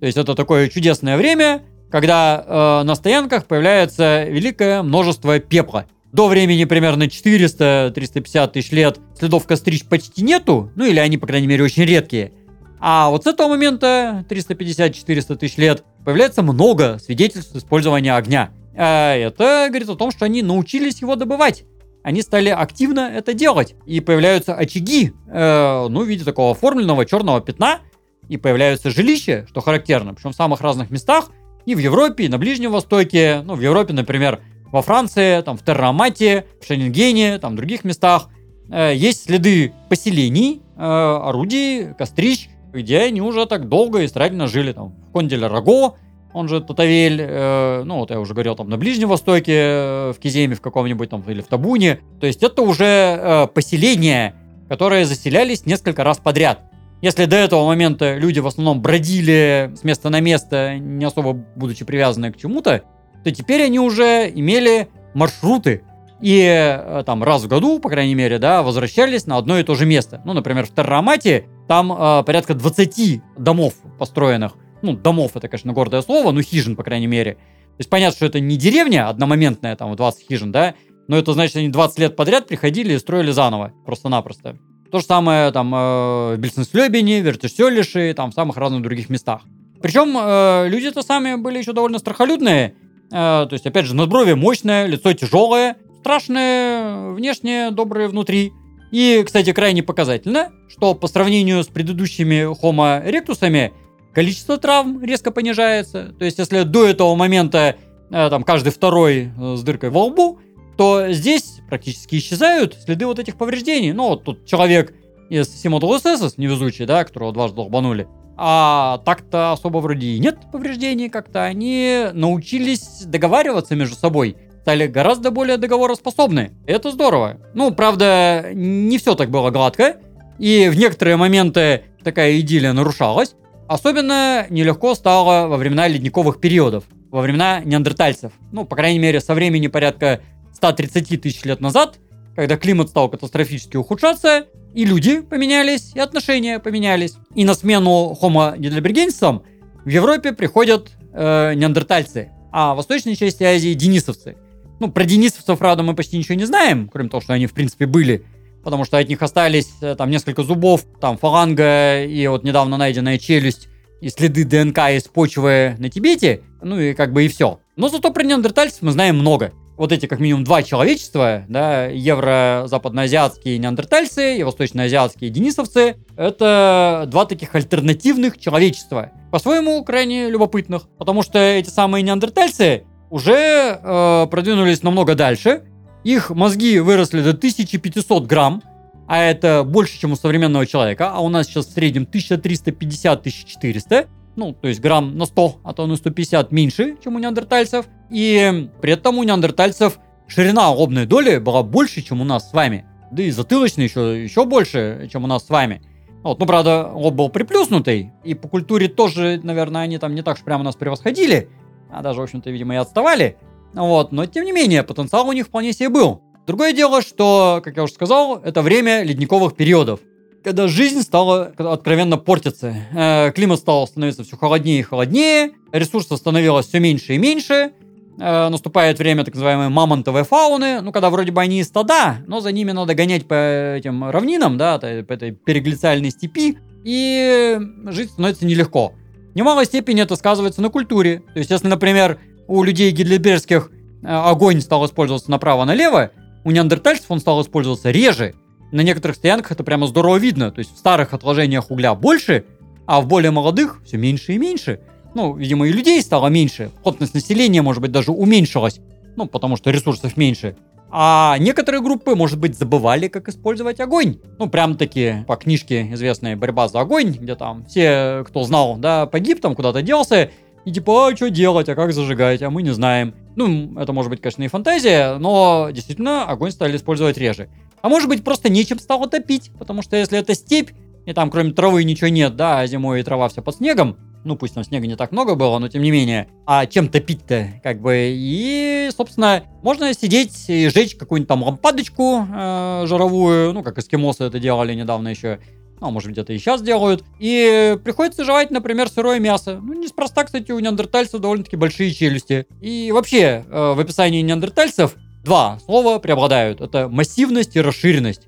То 0.00 0.06
есть 0.06 0.18
это 0.18 0.34
такое 0.34 0.68
чудесное 0.68 1.16
время, 1.16 1.62
когда 1.90 2.44
э, 2.44 2.82
на 2.84 2.94
стоянках 2.94 3.46
появляется 3.46 4.24
великое 4.24 4.82
множество 4.82 5.38
пепла. 5.38 5.86
До 6.12 6.28
времени 6.28 6.64
примерно 6.64 7.04
400-350 7.04 8.52
тысяч 8.52 8.70
лет 8.72 8.98
следов 9.18 9.46
кострищ 9.46 9.84
почти 9.84 10.22
нету, 10.22 10.70
ну 10.74 10.84
или 10.84 10.98
они, 10.98 11.18
по 11.18 11.26
крайней 11.26 11.46
мере, 11.46 11.64
очень 11.64 11.84
редкие. 11.84 12.32
А 12.78 13.10
вот 13.10 13.24
с 13.24 13.26
этого 13.26 13.48
момента, 13.48 14.24
350-400 14.28 15.36
тысяч 15.36 15.56
лет, 15.56 15.84
появляется 16.04 16.42
много 16.42 16.98
свидетельств 16.98 17.54
использования 17.56 18.14
огня. 18.14 18.50
А 18.76 19.14
это 19.14 19.66
говорит 19.68 19.88
о 19.88 19.96
том, 19.96 20.10
что 20.10 20.24
они 20.24 20.42
научились 20.42 21.00
его 21.00 21.16
добывать. 21.16 21.64
Они 22.02 22.22
стали 22.22 22.50
активно 22.50 23.00
это 23.00 23.34
делать. 23.34 23.74
И 23.86 24.00
появляются 24.00 24.54
очаги, 24.54 25.12
э, 25.28 25.86
ну, 25.88 26.02
в 26.02 26.06
виде 26.06 26.24
такого 26.24 26.52
оформленного 26.52 27.04
черного 27.04 27.40
пятна. 27.40 27.80
И 28.28 28.36
появляются 28.36 28.90
жилища, 28.90 29.46
что 29.48 29.60
характерно, 29.60 30.14
причем 30.14 30.32
в 30.32 30.36
самых 30.36 30.60
разных 30.60 30.90
местах. 30.90 31.30
И 31.66 31.74
в 31.74 31.78
Европе, 31.78 32.24
и 32.24 32.28
на 32.28 32.38
Ближнем 32.38 32.72
Востоке. 32.72 33.42
Ну, 33.44 33.54
в 33.54 33.60
Европе, 33.60 33.92
например, 33.92 34.40
во 34.72 34.82
Франции, 34.82 35.42
там, 35.42 35.58
в 35.58 35.62
Террамате, 35.62 36.46
в 36.60 36.66
Шенингене, 36.66 37.38
там, 37.38 37.52
в 37.52 37.56
других 37.56 37.84
местах. 37.84 38.28
Э, 38.70 38.92
есть 38.94 39.24
следы 39.24 39.72
поселений, 39.88 40.62
э, 40.76 40.80
орудий, 40.80 41.92
кострищ, 41.94 42.48
где 42.72 43.00
они 43.00 43.20
уже 43.20 43.46
так 43.46 43.68
долго 43.68 44.00
и 44.00 44.08
старательно 44.08 44.46
жили. 44.46 44.72
Там, 44.72 44.94
в 45.08 45.12
Конделе 45.12 45.46
Раго, 45.48 45.94
он 46.36 46.48
же 46.48 46.60
Татавель, 46.60 47.18
э, 47.20 47.82
ну 47.84 48.00
вот 48.00 48.10
я 48.10 48.20
уже 48.20 48.34
говорил, 48.34 48.54
там 48.56 48.68
на 48.68 48.76
Ближнем 48.76 49.08
Востоке, 49.08 49.54
э, 49.54 50.12
в 50.14 50.20
Киземе 50.20 50.54
в 50.54 50.60
каком-нибудь 50.60 51.08
там, 51.08 51.22
или 51.26 51.40
в 51.40 51.46
Табуне. 51.46 52.00
То 52.20 52.26
есть 52.26 52.42
это 52.42 52.60
уже 52.60 52.84
э, 52.84 53.46
поселения, 53.46 54.34
которые 54.68 55.06
заселялись 55.06 55.64
несколько 55.64 56.04
раз 56.04 56.18
подряд. 56.18 56.60
Если 57.02 57.26
до 57.26 57.36
этого 57.36 57.66
момента 57.66 58.16
люди 58.16 58.40
в 58.40 58.46
основном 58.46 58.80
бродили 58.80 59.72
с 59.76 59.84
места 59.84 60.10
на 60.10 60.20
место, 60.20 60.78
не 60.78 61.04
особо 61.04 61.32
будучи 61.32 61.84
привязаны 61.84 62.32
к 62.32 62.36
чему-то, 62.36 62.82
то 63.22 63.30
теперь 63.30 63.62
они 63.64 63.78
уже 63.78 64.30
имели 64.34 64.88
маршруты. 65.14 65.82
И 66.22 66.42
э, 66.42 67.02
там 67.04 67.22
раз 67.22 67.42
в 67.42 67.48
году, 67.48 67.78
по 67.78 67.90
крайней 67.90 68.14
мере, 68.14 68.38
да, 68.38 68.62
возвращались 68.62 69.26
на 69.26 69.36
одно 69.36 69.58
и 69.58 69.62
то 69.62 69.74
же 69.74 69.84
место. 69.84 70.22
Ну, 70.24 70.32
например, 70.32 70.64
в 70.64 70.74
Террамате 70.74 71.46
там 71.68 71.92
э, 71.92 72.22
порядка 72.24 72.54
20 72.54 73.20
домов 73.36 73.74
построенных 73.98 74.54
ну, 74.82 74.96
домов 74.96 75.32
это, 75.34 75.48
конечно, 75.48 75.72
гордое 75.72 76.02
слово, 76.02 76.32
но 76.32 76.42
хижин, 76.42 76.76
по 76.76 76.82
крайней 76.82 77.06
мере. 77.06 77.34
То 77.34 77.80
есть 77.80 77.90
понятно, 77.90 78.16
что 78.16 78.26
это 78.26 78.40
не 78.40 78.56
деревня 78.56 79.08
одномоментная, 79.08 79.76
там, 79.76 79.94
20 79.94 80.28
хижин, 80.28 80.52
да, 80.52 80.74
но 81.08 81.16
это 81.16 81.32
значит, 81.32 81.56
они 81.56 81.68
20 81.68 81.98
лет 81.98 82.16
подряд 82.16 82.46
приходили 82.46 82.94
и 82.94 82.98
строили 82.98 83.30
заново, 83.30 83.72
просто-напросто. 83.84 84.58
То 84.96 85.00
же 85.00 85.04
самое 85.08 85.52
там 85.52 85.74
э, 85.74 86.36
в 86.36 86.38
Бельсенслёбене, 86.38 87.20
Вертюсёлише, 87.20 88.14
там 88.14 88.30
в 88.30 88.34
самых 88.34 88.56
разных 88.56 88.80
других 88.80 89.10
местах. 89.10 89.42
Причем 89.82 90.16
э, 90.18 90.68
люди-то 90.70 91.02
сами 91.02 91.34
были 91.34 91.58
еще 91.58 91.74
довольно 91.74 91.98
страхолюдные. 91.98 92.76
Э, 93.12 93.44
то 93.46 93.50
есть, 93.50 93.66
опять 93.66 93.84
же, 93.84 93.94
надбровье 93.94 94.36
мощное, 94.36 94.86
лицо 94.86 95.12
тяжелое, 95.12 95.76
страшное 96.00 97.10
внешне, 97.10 97.70
доброе 97.72 98.08
внутри. 98.08 98.54
И, 98.90 99.22
кстати, 99.26 99.52
крайне 99.52 99.82
показательно, 99.82 100.50
что 100.66 100.94
по 100.94 101.08
сравнению 101.08 101.62
с 101.62 101.66
предыдущими 101.66 102.50
Homo 102.50 103.06
erectus'ами, 103.06 103.72
количество 104.14 104.56
травм 104.56 105.04
резко 105.04 105.30
понижается. 105.30 106.14
То 106.18 106.24
есть, 106.24 106.38
если 106.38 106.62
до 106.62 106.86
этого 106.86 107.14
момента 107.16 107.76
э, 108.10 108.30
там 108.30 108.44
каждый 108.44 108.72
второй 108.72 109.30
с 109.38 109.62
дыркой 109.62 109.90
во 109.90 110.06
лбу, 110.06 110.38
то 110.76 111.10
здесь 111.12 111.60
практически 111.68 112.16
исчезают 112.16 112.74
следы 112.74 113.06
вот 113.06 113.18
этих 113.18 113.36
повреждений. 113.36 113.92
Ну, 113.92 114.08
вот 114.08 114.24
тут 114.24 114.46
человек 114.46 114.94
из 115.28 115.48
Симодол 115.48 115.98
СС, 115.98 116.36
невезучий, 116.36 116.86
да, 116.86 117.04
которого 117.04 117.32
дважды 117.32 117.56
долбанули. 117.56 118.08
А 118.36 119.00
так-то 119.04 119.52
особо 119.52 119.78
вроде 119.78 120.08
и 120.08 120.18
нет 120.18 120.38
повреждений 120.52 121.08
как-то. 121.08 121.44
Они 121.44 122.06
научились 122.12 123.04
договариваться 123.06 123.74
между 123.74 123.96
собой. 123.96 124.36
Стали 124.60 124.86
гораздо 124.86 125.30
более 125.30 125.56
договороспособны. 125.56 126.52
Это 126.66 126.90
здорово. 126.90 127.38
Ну, 127.54 127.72
правда, 127.72 128.50
не 128.52 128.98
все 128.98 129.14
так 129.14 129.30
было 129.30 129.50
гладко. 129.50 129.96
И 130.38 130.68
в 130.68 130.76
некоторые 130.76 131.16
моменты 131.16 131.84
такая 132.04 132.38
идиллия 132.40 132.72
нарушалась. 132.72 133.34
Особенно 133.68 134.46
нелегко 134.50 134.94
стало 134.94 135.48
во 135.48 135.56
времена 135.56 135.88
ледниковых 135.88 136.40
периодов, 136.40 136.84
во 137.10 137.22
времена 137.22 137.62
неандертальцев. 137.64 138.32
Ну, 138.52 138.64
по 138.64 138.76
крайней 138.76 138.98
мере, 138.98 139.20
со 139.20 139.34
времени 139.34 139.66
порядка 139.66 140.20
130 140.56 141.20
тысяч 141.20 141.44
лет 141.44 141.60
назад, 141.60 141.98
когда 142.34 142.56
климат 142.56 142.88
стал 142.90 143.08
катастрофически 143.08 143.76
ухудшаться, 143.76 144.46
и 144.74 144.84
люди 144.84 145.20
поменялись, 145.20 145.92
и 145.94 146.00
отношения 146.00 146.58
поменялись. 146.58 147.14
И 147.34 147.44
на 147.44 147.54
смену 147.54 148.16
Homo 148.20 148.58
heidelbergensis 148.58 149.42
в 149.84 149.88
Европе 149.88 150.32
приходят 150.32 150.90
э, 151.12 151.54
неандертальцы, 151.54 152.30
а 152.52 152.74
в 152.74 152.78
восточной 152.78 153.16
части 153.16 153.42
Азии 153.44 153.74
денисовцы. 153.74 154.36
Ну, 154.80 154.90
про 154.90 155.04
денисовцев, 155.04 155.58
правда, 155.58 155.82
мы 155.82 155.94
почти 155.94 156.18
ничего 156.18 156.34
не 156.34 156.44
знаем, 156.44 156.90
кроме 156.92 157.08
того, 157.08 157.20
что 157.22 157.32
они, 157.32 157.46
в 157.46 157.54
принципе, 157.54 157.86
были 157.86 158.24
потому 158.66 158.84
что 158.84 158.98
от 158.98 159.08
них 159.08 159.22
остались 159.22 159.68
э, 159.80 159.94
там 159.94 160.10
несколько 160.10 160.42
зубов, 160.42 160.84
там 161.00 161.18
фаланга 161.18 162.02
и 162.02 162.26
вот 162.26 162.42
недавно 162.42 162.76
найденная 162.76 163.16
челюсть 163.16 163.68
и 164.00 164.08
следы 164.08 164.44
ДНК 164.44 164.78
из 164.90 165.04
почвы 165.04 165.76
на 165.78 165.88
Тибете, 165.88 166.42
ну 166.60 166.76
и 166.76 166.92
как 166.92 167.12
бы 167.12 167.24
и 167.24 167.28
все. 167.28 167.60
Но 167.76 167.88
зато 167.88 168.10
про 168.10 168.24
неандертальцев 168.24 168.82
мы 168.82 168.90
знаем 168.90 169.18
много. 169.18 169.52
Вот 169.76 169.92
эти 169.92 170.06
как 170.06 170.20
минимум 170.20 170.44
два 170.44 170.62
человечества, 170.62 171.44
да, 171.48 171.86
евро-западноазиатские 171.86 173.58
неандертальцы 173.58 174.38
и 174.38 174.42
восточноазиатские 174.42 175.28
денисовцы, 175.30 175.96
это 176.16 177.04
два 177.08 177.26
таких 177.26 177.54
альтернативных 177.54 178.38
человечества. 178.38 179.12
По-своему 179.30 179.84
крайне 179.84 180.30
любопытных, 180.30 180.88
потому 180.98 181.22
что 181.22 181.38
эти 181.38 181.68
самые 181.68 182.02
неандертальцы 182.02 182.84
уже 183.10 183.78
э, 183.82 184.26
продвинулись 184.30 184.82
намного 184.82 185.14
дальше, 185.14 185.64
их 186.04 186.30
мозги 186.30 186.78
выросли 186.78 187.20
до 187.20 187.30
1500 187.30 188.26
грамм, 188.26 188.62
а 189.08 189.18
это 189.18 189.64
больше, 189.64 190.00
чем 190.00 190.12
у 190.12 190.16
современного 190.16 190.66
человека, 190.66 191.10
а 191.12 191.20
у 191.20 191.28
нас 191.28 191.46
сейчас 191.46 191.66
в 191.66 191.72
среднем 191.72 192.04
1350-1400, 192.04 194.06
ну, 194.36 194.52
то 194.52 194.68
есть 194.68 194.80
грамм 194.80 195.18
на 195.18 195.26
100, 195.26 195.60
а 195.64 195.72
то 195.72 195.86
на 195.86 195.96
150 195.96 196.52
меньше, 196.52 196.96
чем 197.02 197.16
у 197.16 197.18
неандертальцев. 197.18 197.86
И 198.10 198.70
при 198.80 198.92
этом 198.92 199.18
у 199.18 199.22
неандертальцев 199.22 199.98
ширина 200.26 200.70
лобной 200.70 201.06
доли 201.06 201.38
была 201.38 201.62
больше, 201.62 202.02
чем 202.02 202.20
у 202.20 202.24
нас 202.24 202.50
с 202.50 202.52
вами. 202.52 202.86
Да 203.10 203.22
и 203.22 203.30
затылочный 203.30 203.84
еще, 203.84 204.22
еще 204.22 204.44
больше, 204.44 205.08
чем 205.12 205.24
у 205.24 205.26
нас 205.26 205.46
с 205.46 205.50
вами. 205.50 205.82
Вот, 206.22 206.40
ну, 206.40 206.46
правда, 206.46 206.90
лоб 206.92 207.14
был 207.14 207.28
приплюснутый, 207.28 208.12
и 208.24 208.34
по 208.34 208.48
культуре 208.48 208.88
тоже, 208.88 209.38
наверное, 209.44 209.82
они 209.82 209.98
там 209.98 210.14
не 210.14 210.22
так 210.22 210.36
уж 210.36 210.42
прямо 210.42 210.64
нас 210.64 210.74
превосходили, 210.74 211.48
а 211.88 212.02
даже, 212.02 212.18
в 212.20 212.24
общем-то, 212.24 212.50
видимо, 212.50 212.74
и 212.74 212.78
отставали. 212.78 213.36
Вот, 213.74 214.10
но 214.10 214.26
тем 214.26 214.44
не 214.44 214.50
менее, 214.50 214.82
потенциал 214.82 215.28
у 215.28 215.32
них 215.32 215.46
вполне 215.46 215.72
себе 215.72 215.88
был. 215.88 216.22
Другое 216.46 216.72
дело, 216.72 217.02
что, 217.02 217.60
как 217.62 217.76
я 217.76 217.84
уже 217.84 217.92
сказал, 217.92 218.40
это 218.42 218.62
время 218.62 219.04
ледниковых 219.04 219.54
периодов. 219.54 220.00
Когда 220.42 220.68
жизнь 220.68 221.02
стала 221.02 221.52
откровенно 221.58 222.18
портиться. 222.18 222.74
Э, 222.92 223.32
климат 223.32 223.58
стал 223.58 223.86
становиться 223.86 224.24
все 224.24 224.36
холоднее 224.36 224.80
и 224.80 224.82
холоднее, 224.82 225.52
ресурсов 225.72 226.18
становилось 226.18 226.66
все 226.66 226.80
меньше 226.80 227.14
и 227.14 227.18
меньше, 227.18 227.72
э, 228.18 228.48
наступает 228.48 228.98
время 228.98 229.24
так 229.24 229.34
называемой 229.34 229.68
мамонтовой 229.68 230.24
фауны, 230.24 230.80
ну, 230.80 230.92
когда 230.92 231.10
вроде 231.10 231.32
бы 231.32 231.40
они 231.40 231.60
и 231.60 231.64
стада, 231.64 232.18
но 232.26 232.40
за 232.40 232.52
ними 232.52 232.72
надо 232.72 232.94
гонять 232.94 233.26
по 233.26 233.74
этим 233.76 234.10
равнинам, 234.10 234.56
да, 234.58 234.78
по 234.78 234.86
этой 234.86 235.32
переглициальной 235.32 236.10
степи, 236.10 236.58
и 236.84 237.58
жить 237.86 238.10
становится 238.10 238.46
нелегко. 238.46 238.94
В 239.32 239.36
немалой 239.36 239.66
степени 239.66 240.02
это 240.02 240.16
сказывается 240.16 240.62
на 240.62 240.70
культуре. 240.70 241.22
То 241.34 241.38
есть, 241.38 241.50
если, 241.50 241.68
например, 241.68 242.18
у 242.46 242.62
людей 242.62 242.90
гитлербергских 242.90 243.70
э, 244.02 244.06
огонь 244.06 244.60
стал 244.60 244.86
использоваться 244.86 245.30
направо-налево, 245.30 246.12
у 246.44 246.50
неандертальцев 246.52 247.06
он 247.10 247.20
стал 247.20 247.42
использоваться 247.42 247.90
реже. 247.90 248.34
На 248.72 248.82
некоторых 248.82 249.16
стоянках 249.16 249.52
это 249.52 249.64
прямо 249.64 249.86
здорово 249.86 250.16
видно. 250.16 250.50
То 250.50 250.60
есть 250.60 250.74
в 250.74 250.78
старых 250.78 251.12
отложениях 251.12 251.70
угля 251.70 251.94
больше, 251.94 252.44
а 252.86 253.00
в 253.00 253.08
более 253.08 253.30
молодых 253.30 253.80
все 253.84 253.96
меньше 253.96 254.32
и 254.32 254.38
меньше. 254.38 254.80
Ну, 255.16 255.34
видимо, 255.34 255.66
и 255.66 255.72
людей 255.72 256.02
стало 256.02 256.26
меньше. 256.26 256.70
Плотность 256.82 257.14
населения, 257.14 257.62
может 257.62 257.80
быть, 257.80 257.90
даже 257.90 258.12
уменьшилась. 258.12 258.80
Ну, 259.16 259.24
потому 259.24 259.56
что 259.56 259.70
ресурсов 259.70 260.18
меньше. 260.18 260.58
А 260.90 261.38
некоторые 261.40 261.80
группы, 261.80 262.14
может 262.14 262.38
быть, 262.38 262.54
забывали, 262.54 263.08
как 263.08 263.30
использовать 263.30 263.80
огонь. 263.80 264.18
Ну, 264.38 264.50
прям 264.50 264.76
таки 264.76 265.24
по 265.26 265.36
книжке 265.36 265.90
известной 265.94 266.36
«Борьба 266.36 266.68
за 266.68 266.80
огонь», 266.80 267.12
где 267.12 267.34
там 267.34 267.64
все, 267.64 268.26
кто 268.28 268.42
знал, 268.42 268.76
да, 268.76 269.06
погиб, 269.06 269.40
там 269.40 269.54
куда-то 269.54 269.80
делся, 269.80 270.30
и 270.66 270.70
типа, 270.70 271.08
а 271.08 271.16
что 271.16 271.30
делать, 271.30 271.70
а 271.70 271.74
как 271.74 271.94
зажигать, 271.94 272.42
а 272.42 272.50
мы 272.50 272.60
не 272.60 272.74
знаем. 272.74 273.14
Ну, 273.36 273.80
это 273.80 273.94
может 273.94 274.10
быть, 274.10 274.20
конечно, 274.20 274.42
и 274.42 274.48
фантазия, 274.48 275.16
но 275.16 275.70
действительно 275.72 276.26
огонь 276.26 276.50
стали 276.50 276.76
использовать 276.76 277.16
реже. 277.16 277.48
А 277.80 277.88
может 277.88 278.10
быть, 278.10 278.22
просто 278.22 278.50
нечем 278.50 278.78
стало 278.78 279.08
топить, 279.08 279.50
потому 279.58 279.80
что 279.80 279.96
если 279.96 280.18
это 280.18 280.34
степь, 280.34 280.72
и 281.06 281.14
там 281.14 281.30
кроме 281.30 281.52
травы 281.52 281.84
ничего 281.84 282.08
нет, 282.08 282.36
да, 282.36 282.60
а 282.60 282.66
зимой 282.66 283.00
и 283.00 283.02
трава 283.02 283.30
вся 283.30 283.40
под 283.40 283.56
снегом, 283.56 283.96
Ну, 284.26 284.34
пусть 284.34 284.54
там 284.54 284.64
снега 284.64 284.88
не 284.88 284.96
так 284.96 285.12
много 285.12 285.36
было, 285.36 285.56
но 285.60 285.68
тем 285.68 285.82
не 285.82 285.92
менее. 285.92 286.26
А 286.46 286.66
чем 286.66 286.88
топить-то, 286.88 287.60
как 287.62 287.80
бы. 287.80 288.12
И, 288.12 288.90
собственно, 288.96 289.44
можно 289.62 289.94
сидеть 289.94 290.46
и 290.48 290.68
жечь 290.68 290.96
какую-нибудь 290.96 291.28
там 291.28 291.44
лампадочку 291.44 292.26
э, 292.28 292.84
жировую, 292.88 293.52
ну, 293.52 293.62
как 293.62 293.78
эскимосы 293.78 294.24
это 294.24 294.40
делали 294.40 294.74
недавно 294.74 295.08
еще. 295.08 295.38
Ну, 295.80 295.86
а 295.86 295.90
может 295.90 296.10
где-то 296.10 296.32
и 296.32 296.38
сейчас 296.38 296.60
делают. 296.60 297.04
И 297.20 297.78
приходится 297.84 298.24
жевать, 298.24 298.50
например, 298.50 298.88
сырое 298.88 299.20
мясо. 299.20 299.60
Ну, 299.62 299.74
неспроста, 299.74 300.24
кстати, 300.24 300.50
у 300.50 300.58
неандертальцев 300.58 301.20
довольно-таки 301.20 301.54
большие 301.54 301.92
челюсти. 301.92 302.48
И 302.60 302.90
вообще, 302.92 303.44
э, 303.48 303.74
в 303.74 303.78
описании 303.78 304.22
неандертальцев 304.22 304.96
два 305.24 305.60
слова 305.64 306.00
преобладают. 306.00 306.60
Это 306.60 306.88
массивность 306.88 307.54
и 307.54 307.60
расширенность. 307.60 308.26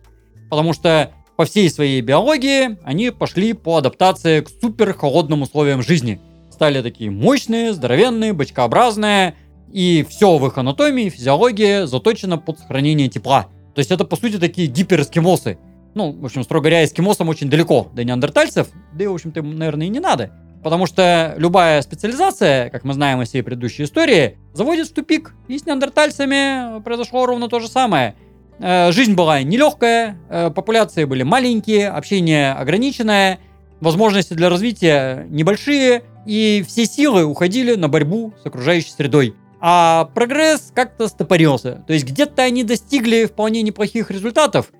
Потому 0.48 0.74
что 0.74 1.10
по 1.38 1.44
всей 1.44 1.70
своей 1.70 2.00
биологии 2.00 2.78
они 2.82 3.10
пошли 3.10 3.52
по 3.52 3.76
адаптации 3.76 4.40
к 4.40 4.48
супер 4.48 4.92
холодным 4.92 5.42
условиям 5.42 5.82
жизни. 5.82 6.20
Стали 6.50 6.82
такие 6.82 7.12
мощные, 7.12 7.72
здоровенные, 7.72 8.32
бочкообразные, 8.32 9.36
и 9.72 10.04
все 10.08 10.36
в 10.36 10.44
их 10.48 10.58
анатомии, 10.58 11.10
физиологии 11.10 11.86
заточено 11.86 12.38
под 12.38 12.58
сохранение 12.58 13.06
тепла. 13.06 13.46
То 13.76 13.78
есть 13.78 13.92
это, 13.92 14.04
по 14.04 14.16
сути, 14.16 14.40
такие 14.40 14.66
гиперэскимосы. 14.66 15.58
Ну, 15.94 16.10
в 16.10 16.24
общем, 16.24 16.42
строго 16.42 16.64
говоря, 16.64 16.84
эскимосам 16.84 17.28
очень 17.28 17.48
далеко 17.48 17.86
до 17.94 18.02
неандертальцев, 18.02 18.66
да 18.92 19.04
и, 19.04 19.06
в 19.06 19.14
общем-то, 19.14 19.40
наверное, 19.40 19.86
и 19.86 19.90
не 19.90 20.00
надо. 20.00 20.32
Потому 20.64 20.86
что 20.86 21.34
любая 21.36 21.82
специализация, 21.82 22.68
как 22.70 22.82
мы 22.82 22.94
знаем 22.94 23.22
из 23.22 23.28
всей 23.28 23.44
предыдущей 23.44 23.84
истории, 23.84 24.38
заводит 24.54 24.88
в 24.88 24.92
тупик. 24.92 25.34
И 25.46 25.56
с 25.56 25.66
неандертальцами 25.66 26.82
произошло 26.82 27.26
ровно 27.26 27.48
то 27.48 27.60
же 27.60 27.68
самое– 27.68 28.16
жизнь 28.60 29.14
была 29.14 29.42
нелегкая, 29.42 30.18
э, 30.28 30.50
популяции 30.50 31.04
были 31.04 31.22
маленькие, 31.22 31.88
общение 31.88 32.52
ограниченное, 32.52 33.38
возможности 33.80 34.34
для 34.34 34.48
развития 34.48 35.26
небольшие, 35.30 36.02
и 36.26 36.64
все 36.66 36.84
силы 36.84 37.24
уходили 37.24 37.76
на 37.76 37.88
борьбу 37.88 38.34
с 38.42 38.46
окружающей 38.46 38.90
средой. 38.90 39.34
А 39.60 40.10
прогресс 40.14 40.72
как-то 40.74 41.08
стопорился. 41.08 41.84
То 41.86 41.92
есть 41.92 42.06
где-то 42.06 42.42
они 42.42 42.64
достигли 42.64 43.26
вполне 43.26 43.62
неплохих 43.62 44.10
результатов. 44.10 44.72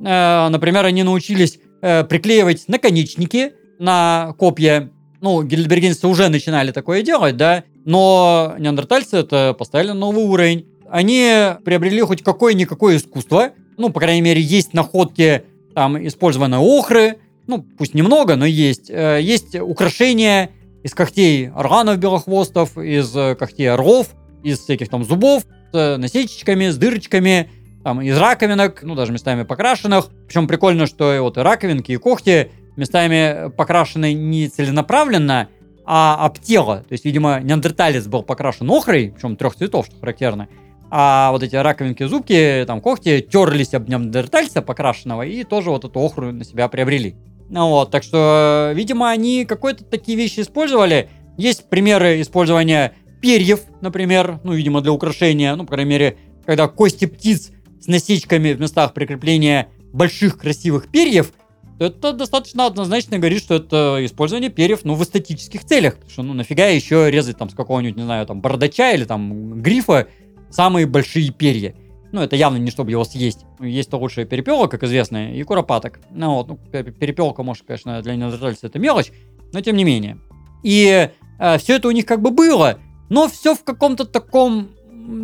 Э, 0.00 0.48
например, 0.48 0.84
они 0.84 1.02
научились 1.02 1.58
приклеивать 1.80 2.64
наконечники 2.66 3.52
на 3.78 4.34
копья. 4.38 4.90
Ну, 5.20 5.42
гильдбергенцы 5.42 6.06
уже 6.06 6.28
начинали 6.28 6.72
такое 6.72 7.02
делать, 7.02 7.36
да, 7.36 7.64
но 7.84 8.54
неандертальцы 8.58 9.18
это 9.18 9.54
поставили 9.58 9.88
на 9.88 9.94
новый 9.94 10.24
уровень 10.24 10.66
они 10.90 11.54
приобрели 11.64 12.00
хоть 12.02 12.22
какое-никакое 12.22 12.96
искусство. 12.96 13.50
Ну, 13.76 13.90
по 13.90 14.00
крайней 14.00 14.22
мере, 14.22 14.40
есть 14.40 14.72
находки, 14.74 15.44
там, 15.74 16.06
использованы 16.06 16.56
охры, 16.56 17.16
ну, 17.46 17.62
пусть 17.62 17.94
немного, 17.94 18.36
но 18.36 18.46
есть. 18.46 18.90
Э, 18.90 19.18
есть 19.20 19.54
украшения 19.56 20.50
из 20.82 20.94
когтей 20.94 21.50
органов 21.50 21.98
белохвостов, 21.98 22.78
из 22.78 23.14
э, 23.16 23.34
когтей 23.34 23.70
орлов, 23.70 24.08
из 24.42 24.60
всяких 24.60 24.88
там 24.88 25.04
зубов, 25.04 25.44
с 25.72 25.96
насечечками, 25.98 26.68
с 26.68 26.76
дырочками, 26.76 27.50
там, 27.82 28.00
из 28.00 28.16
раковинок, 28.16 28.82
ну, 28.82 28.94
даже 28.94 29.12
местами 29.12 29.42
покрашенных. 29.42 30.10
Причем 30.26 30.46
прикольно, 30.46 30.86
что 30.86 31.14
и 31.14 31.18
вот 31.18 31.36
и 31.36 31.40
раковинки, 31.40 31.92
и 31.92 31.96
когти 31.96 32.50
местами 32.76 33.50
покрашены 33.50 34.14
не 34.14 34.48
целенаправленно, 34.48 35.48
а 35.84 36.24
об 36.24 36.38
тело. 36.38 36.84
То 36.88 36.92
есть, 36.92 37.04
видимо, 37.04 37.40
неандерталец 37.40 38.06
был 38.06 38.22
покрашен 38.22 38.70
охрой, 38.70 39.12
причем 39.14 39.36
трех 39.36 39.54
цветов, 39.54 39.86
что 39.86 39.96
характерно 40.00 40.48
а 40.96 41.32
вот 41.32 41.42
эти 41.42 41.56
раковинки, 41.56 42.04
зубки, 42.04 42.62
там, 42.68 42.80
когти 42.80 43.20
терлись 43.20 43.74
об 43.74 43.88
неандертальца 43.88 44.62
покрашенного 44.62 45.22
и 45.22 45.42
тоже 45.42 45.70
вот 45.70 45.84
эту 45.84 45.98
охру 45.98 46.30
на 46.30 46.44
себя 46.44 46.68
приобрели. 46.68 47.16
Ну 47.50 47.68
вот, 47.68 47.90
так 47.90 48.04
что, 48.04 48.70
видимо, 48.76 49.10
они 49.10 49.44
какой-то 49.44 49.82
такие 49.82 50.16
вещи 50.16 50.38
использовали. 50.38 51.10
Есть 51.36 51.68
примеры 51.68 52.20
использования 52.20 52.92
перьев, 53.20 53.62
например, 53.80 54.38
ну, 54.44 54.52
видимо, 54.52 54.82
для 54.82 54.92
украшения, 54.92 55.56
ну, 55.56 55.64
по 55.64 55.72
крайней 55.72 55.90
мере, 55.90 56.16
когда 56.46 56.68
кости 56.68 57.06
птиц 57.06 57.50
с 57.80 57.88
насечками 57.88 58.52
в 58.52 58.60
местах 58.60 58.94
прикрепления 58.94 59.70
больших 59.92 60.38
красивых 60.38 60.92
перьев, 60.92 61.32
то 61.76 61.86
это 61.86 62.12
достаточно 62.12 62.66
однозначно 62.66 63.18
говорит, 63.18 63.42
что 63.42 63.56
это 63.56 63.98
использование 64.02 64.48
перьев, 64.48 64.84
ну, 64.84 64.94
в 64.94 65.02
эстетических 65.02 65.64
целях. 65.64 65.94
Потому 65.94 66.10
что, 66.12 66.22
ну, 66.22 66.34
нафига 66.34 66.66
еще 66.66 67.10
резать 67.10 67.36
там 67.36 67.50
с 67.50 67.54
какого-нибудь, 67.54 67.96
не 67.96 68.04
знаю, 68.04 68.26
там, 68.26 68.40
бородача 68.40 68.92
или 68.92 69.04
там 69.04 69.60
грифа 69.60 70.06
самые 70.54 70.86
большие 70.86 71.30
перья. 71.30 71.74
Ну, 72.12 72.22
это 72.22 72.36
явно 72.36 72.58
не 72.58 72.70
чтобы 72.70 72.92
его 72.92 73.04
съесть. 73.04 73.44
Есть-то 73.60 73.96
лучшее 73.96 74.24
перепелок, 74.24 74.70
как 74.70 74.84
известно, 74.84 75.34
и 75.34 75.42
куропаток. 75.42 75.98
Ну, 76.10 76.34
вот, 76.36 76.48
ну, 76.48 76.56
перепелка, 76.72 77.42
может, 77.42 77.64
конечно, 77.66 78.00
для 78.02 78.14
неандертальца 78.14 78.68
это 78.68 78.78
мелочь, 78.78 79.10
но 79.52 79.60
тем 79.60 79.76
не 79.76 79.82
менее. 79.82 80.18
И 80.62 81.10
э, 81.38 81.58
все 81.58 81.76
это 81.76 81.88
у 81.88 81.90
них 81.90 82.06
как 82.06 82.22
бы 82.22 82.30
было, 82.30 82.78
но 83.08 83.28
все 83.28 83.54
в 83.56 83.64
каком-то 83.64 84.04
таком 84.04 84.68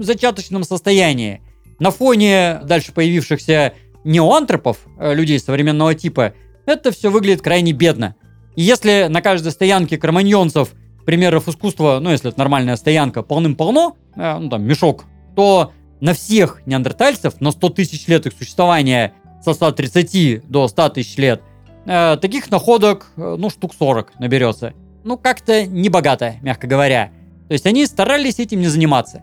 зачаточном 0.01 0.65
состоянии. 0.65 1.43
На 1.79 1.93
фоне 1.93 2.61
дальше 2.65 2.93
появившихся 2.93 3.75
неоантропов, 4.03 4.79
э, 4.99 5.15
людей 5.15 5.39
современного 5.39 5.95
типа, 5.95 6.35
это 6.67 6.91
все 6.91 7.11
выглядит 7.11 7.41
крайне 7.41 7.73
бедно. 7.73 8.17
И 8.57 8.63
если 8.63 9.07
на 9.09 9.23
каждой 9.23 9.53
стоянке 9.53 9.97
кроманьонцев 9.97 10.73
примеров 11.07 11.47
искусства, 11.47 11.99
ну, 12.03 12.11
если 12.11 12.31
это 12.31 12.39
нормальная 12.39 12.77
стоянка, 12.77 13.23
полным-полно, 13.23 13.97
э, 14.17 14.39
ну, 14.39 14.51
там, 14.51 14.65
мешок 14.65 15.05
то 15.35 15.73
на 16.01 16.15
всех 16.15 16.63
неандертальцев, 16.67 17.41
на 17.41 17.51
100 17.51 17.69
тысяч 17.71 18.07
лет 18.09 18.27
их 18.27 18.33
существования, 18.33 19.13
со 19.43 19.55
130 19.55 20.49
до 20.49 20.69
100 20.69 20.89
тысяч 20.91 21.17
лет, 21.17 21.43
э, 21.87 22.17
таких 22.21 22.51
находок, 22.51 23.13
э, 23.17 23.37
ну, 23.39 23.51
штук 23.51 23.73
40 23.79 24.19
наберется. 24.19 24.75
Ну, 25.05 25.17
как-то 25.17 25.67
небогато, 25.67 26.37
мягко 26.43 26.67
говоря. 26.67 27.11
То 27.49 27.55
есть 27.55 27.67
они 27.67 27.87
старались 27.87 28.39
этим 28.39 28.61
не 28.61 28.69
заниматься. 28.69 29.23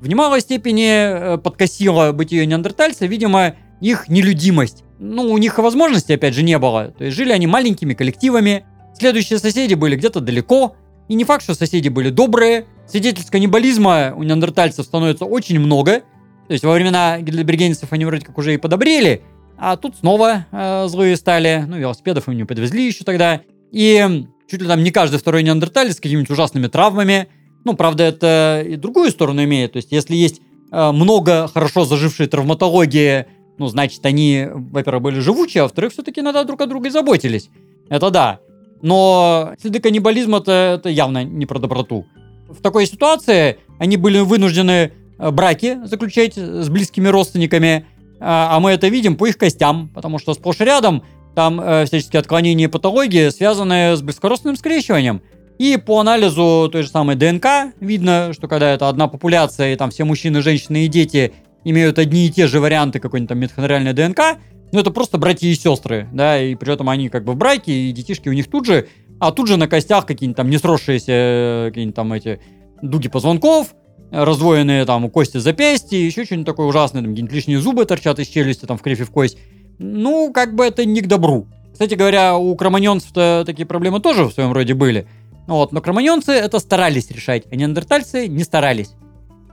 В 0.00 0.08
немалой 0.08 0.40
степени 0.40 1.34
э, 1.34 1.38
подкосило 1.38 2.12
бытие 2.12 2.46
неандертальца, 2.46 3.06
видимо, 3.06 3.54
их 3.80 4.08
нелюдимость. 4.08 4.84
Ну, 4.98 5.30
у 5.30 5.38
них 5.38 5.58
и 5.58 5.62
возможности, 5.62 6.12
опять 6.12 6.34
же, 6.34 6.42
не 6.42 6.58
было. 6.58 6.92
То 6.96 7.04
есть 7.04 7.16
жили 7.16 7.32
они 7.32 7.46
маленькими 7.46 7.94
коллективами, 7.94 8.64
следующие 8.98 9.38
соседи 9.38 9.74
были 9.74 9.96
где-то 9.96 10.20
далеко, 10.20 10.76
и 11.08 11.14
не 11.14 11.24
факт, 11.24 11.42
что 11.42 11.54
соседи 11.54 11.88
были 11.88 12.10
добрые. 12.10 12.66
Свидетельств 12.86 13.30
каннибализма 13.30 14.12
у 14.16 14.22
неандертальцев 14.22 14.84
становится 14.84 15.24
очень 15.24 15.58
много. 15.58 16.02
То 16.48 16.52
есть 16.52 16.64
во 16.64 16.72
времена 16.72 17.20
гильдебергенцев 17.20 17.92
они 17.92 18.04
вроде 18.04 18.24
как 18.24 18.38
уже 18.38 18.54
и 18.54 18.56
подобрели, 18.56 19.22
а 19.58 19.76
тут 19.76 19.96
снова 19.96 20.46
э, 20.52 20.86
злые 20.88 21.16
стали. 21.16 21.64
Ну, 21.66 21.76
велосипедов 21.76 22.28
им 22.28 22.36
не 22.36 22.44
подвезли 22.44 22.86
еще 22.86 23.04
тогда. 23.04 23.40
И 23.72 24.26
чуть 24.48 24.62
ли 24.62 24.68
там 24.68 24.82
не 24.82 24.90
каждый 24.90 25.18
второй 25.18 25.42
неандерталец 25.42 25.96
с 25.96 26.00
какими-нибудь 26.00 26.30
ужасными 26.30 26.68
травмами. 26.68 27.28
Ну, 27.64 27.74
правда, 27.74 28.04
это 28.04 28.62
и 28.66 28.76
другую 28.76 29.10
сторону 29.10 29.42
имеет. 29.42 29.72
То 29.72 29.78
есть 29.78 29.90
если 29.90 30.14
есть 30.14 30.40
э, 30.70 30.92
много 30.92 31.48
хорошо 31.48 31.84
зажившей 31.84 32.26
травматологии, 32.26 33.26
ну, 33.58 33.66
значит, 33.68 34.04
они, 34.04 34.46
во-первых, 34.52 35.02
были 35.02 35.20
живучие, 35.20 35.62
а 35.62 35.64
во-вторых, 35.64 35.92
все-таки 35.92 36.20
иногда 36.20 36.44
друг 36.44 36.60
о 36.60 36.66
друге 36.66 36.90
заботились. 36.90 37.48
Это 37.88 38.10
да. 38.10 38.40
Но 38.82 39.52
следы 39.60 39.80
каннибализма 39.80 40.38
это, 40.38 40.78
это 40.78 40.88
явно 40.88 41.24
не 41.24 41.46
про 41.46 41.58
доброту. 41.58 42.06
В 42.48 42.60
такой 42.60 42.86
ситуации 42.86 43.58
они 43.78 43.96
были 43.96 44.20
вынуждены 44.20 44.92
э, 45.18 45.30
браки 45.30 45.78
заключать 45.84 46.36
с 46.36 46.68
близкими 46.68 47.08
родственниками, 47.08 47.86
а, 48.20 48.56
а 48.56 48.60
мы 48.60 48.70
это 48.70 48.88
видим 48.88 49.16
по 49.16 49.26
их 49.26 49.36
костям, 49.36 49.90
потому 49.94 50.18
что 50.18 50.34
сплошь 50.34 50.60
рядом 50.60 51.02
там 51.34 51.60
э, 51.60 51.84
всяческие 51.84 52.20
отклонения 52.20 52.66
и 52.66 52.70
патологии, 52.70 53.28
связанные 53.28 53.96
с 53.96 54.02
близкородственным 54.02 54.56
скрещиванием. 54.56 55.20
И 55.58 55.76
по 55.78 56.00
анализу 56.00 56.68
той 56.70 56.82
же 56.82 56.88
самой 56.88 57.16
ДНК 57.16 57.74
видно, 57.80 58.32
что 58.32 58.46
когда 58.48 58.72
это 58.72 58.88
одна 58.88 59.08
популяция, 59.08 59.72
и 59.72 59.76
там 59.76 59.90
все 59.90 60.04
мужчины, 60.04 60.42
женщины 60.42 60.84
и 60.84 60.88
дети 60.88 61.32
имеют 61.64 61.98
одни 61.98 62.26
и 62.26 62.30
те 62.30 62.46
же 62.46 62.60
варианты 62.60 63.00
какой-нибудь 63.00 63.28
там 63.28 63.38
митохондриальной 63.38 63.92
ДНК, 63.92 64.38
ну, 64.72 64.80
это 64.80 64.90
просто 64.90 65.18
братья 65.18 65.46
и 65.46 65.54
сестры, 65.54 66.08
да, 66.12 66.40
и 66.40 66.54
при 66.54 66.72
этом 66.72 66.88
они 66.88 67.08
как 67.08 67.24
бы 67.24 67.32
в 67.32 67.36
браке, 67.36 67.72
и 67.72 67.92
детишки 67.92 68.28
у 68.28 68.32
них 68.32 68.48
тут 68.48 68.66
же, 68.66 68.88
а 69.20 69.30
тут 69.30 69.48
же 69.48 69.56
на 69.56 69.68
костях 69.68 70.06
какие-нибудь 70.06 70.36
там 70.36 70.50
не 70.50 70.58
сросшиеся, 70.58 71.12
э, 71.12 71.64
какие-нибудь 71.68 71.94
там 71.94 72.12
эти 72.12 72.40
дуги 72.82 73.08
позвонков, 73.08 73.74
раздвоенные 74.10 74.84
там 74.84 75.08
кости 75.10 75.38
запястья, 75.38 75.96
еще 75.96 76.24
что-нибудь 76.24 76.46
такое 76.46 76.66
ужасное, 76.66 77.02
там 77.02 77.12
какие-нибудь 77.12 77.34
лишние 77.34 77.60
зубы 77.60 77.84
торчат 77.84 78.18
из 78.18 78.26
челюсти, 78.26 78.66
там 78.66 78.76
в 78.76 78.82
крифе 78.82 79.04
в 79.04 79.10
кость. 79.10 79.38
Ну, 79.78 80.32
как 80.32 80.54
бы 80.54 80.64
это 80.64 80.84
не 80.84 81.00
к 81.00 81.06
добру. 81.06 81.46
Кстати 81.72 81.94
говоря, 81.94 82.36
у 82.36 82.54
кроманьонцев-то 82.56 83.44
такие 83.46 83.66
проблемы 83.66 84.00
тоже 84.00 84.24
в 84.24 84.32
своем 84.32 84.52
роде 84.52 84.74
были. 84.74 85.06
Вот, 85.46 85.72
но 85.72 85.80
кроманьонцы 85.80 86.32
это 86.32 86.58
старались 86.58 87.10
решать, 87.10 87.44
а 87.50 87.56
неандертальцы 87.56 88.26
не 88.26 88.42
старались. 88.42 88.92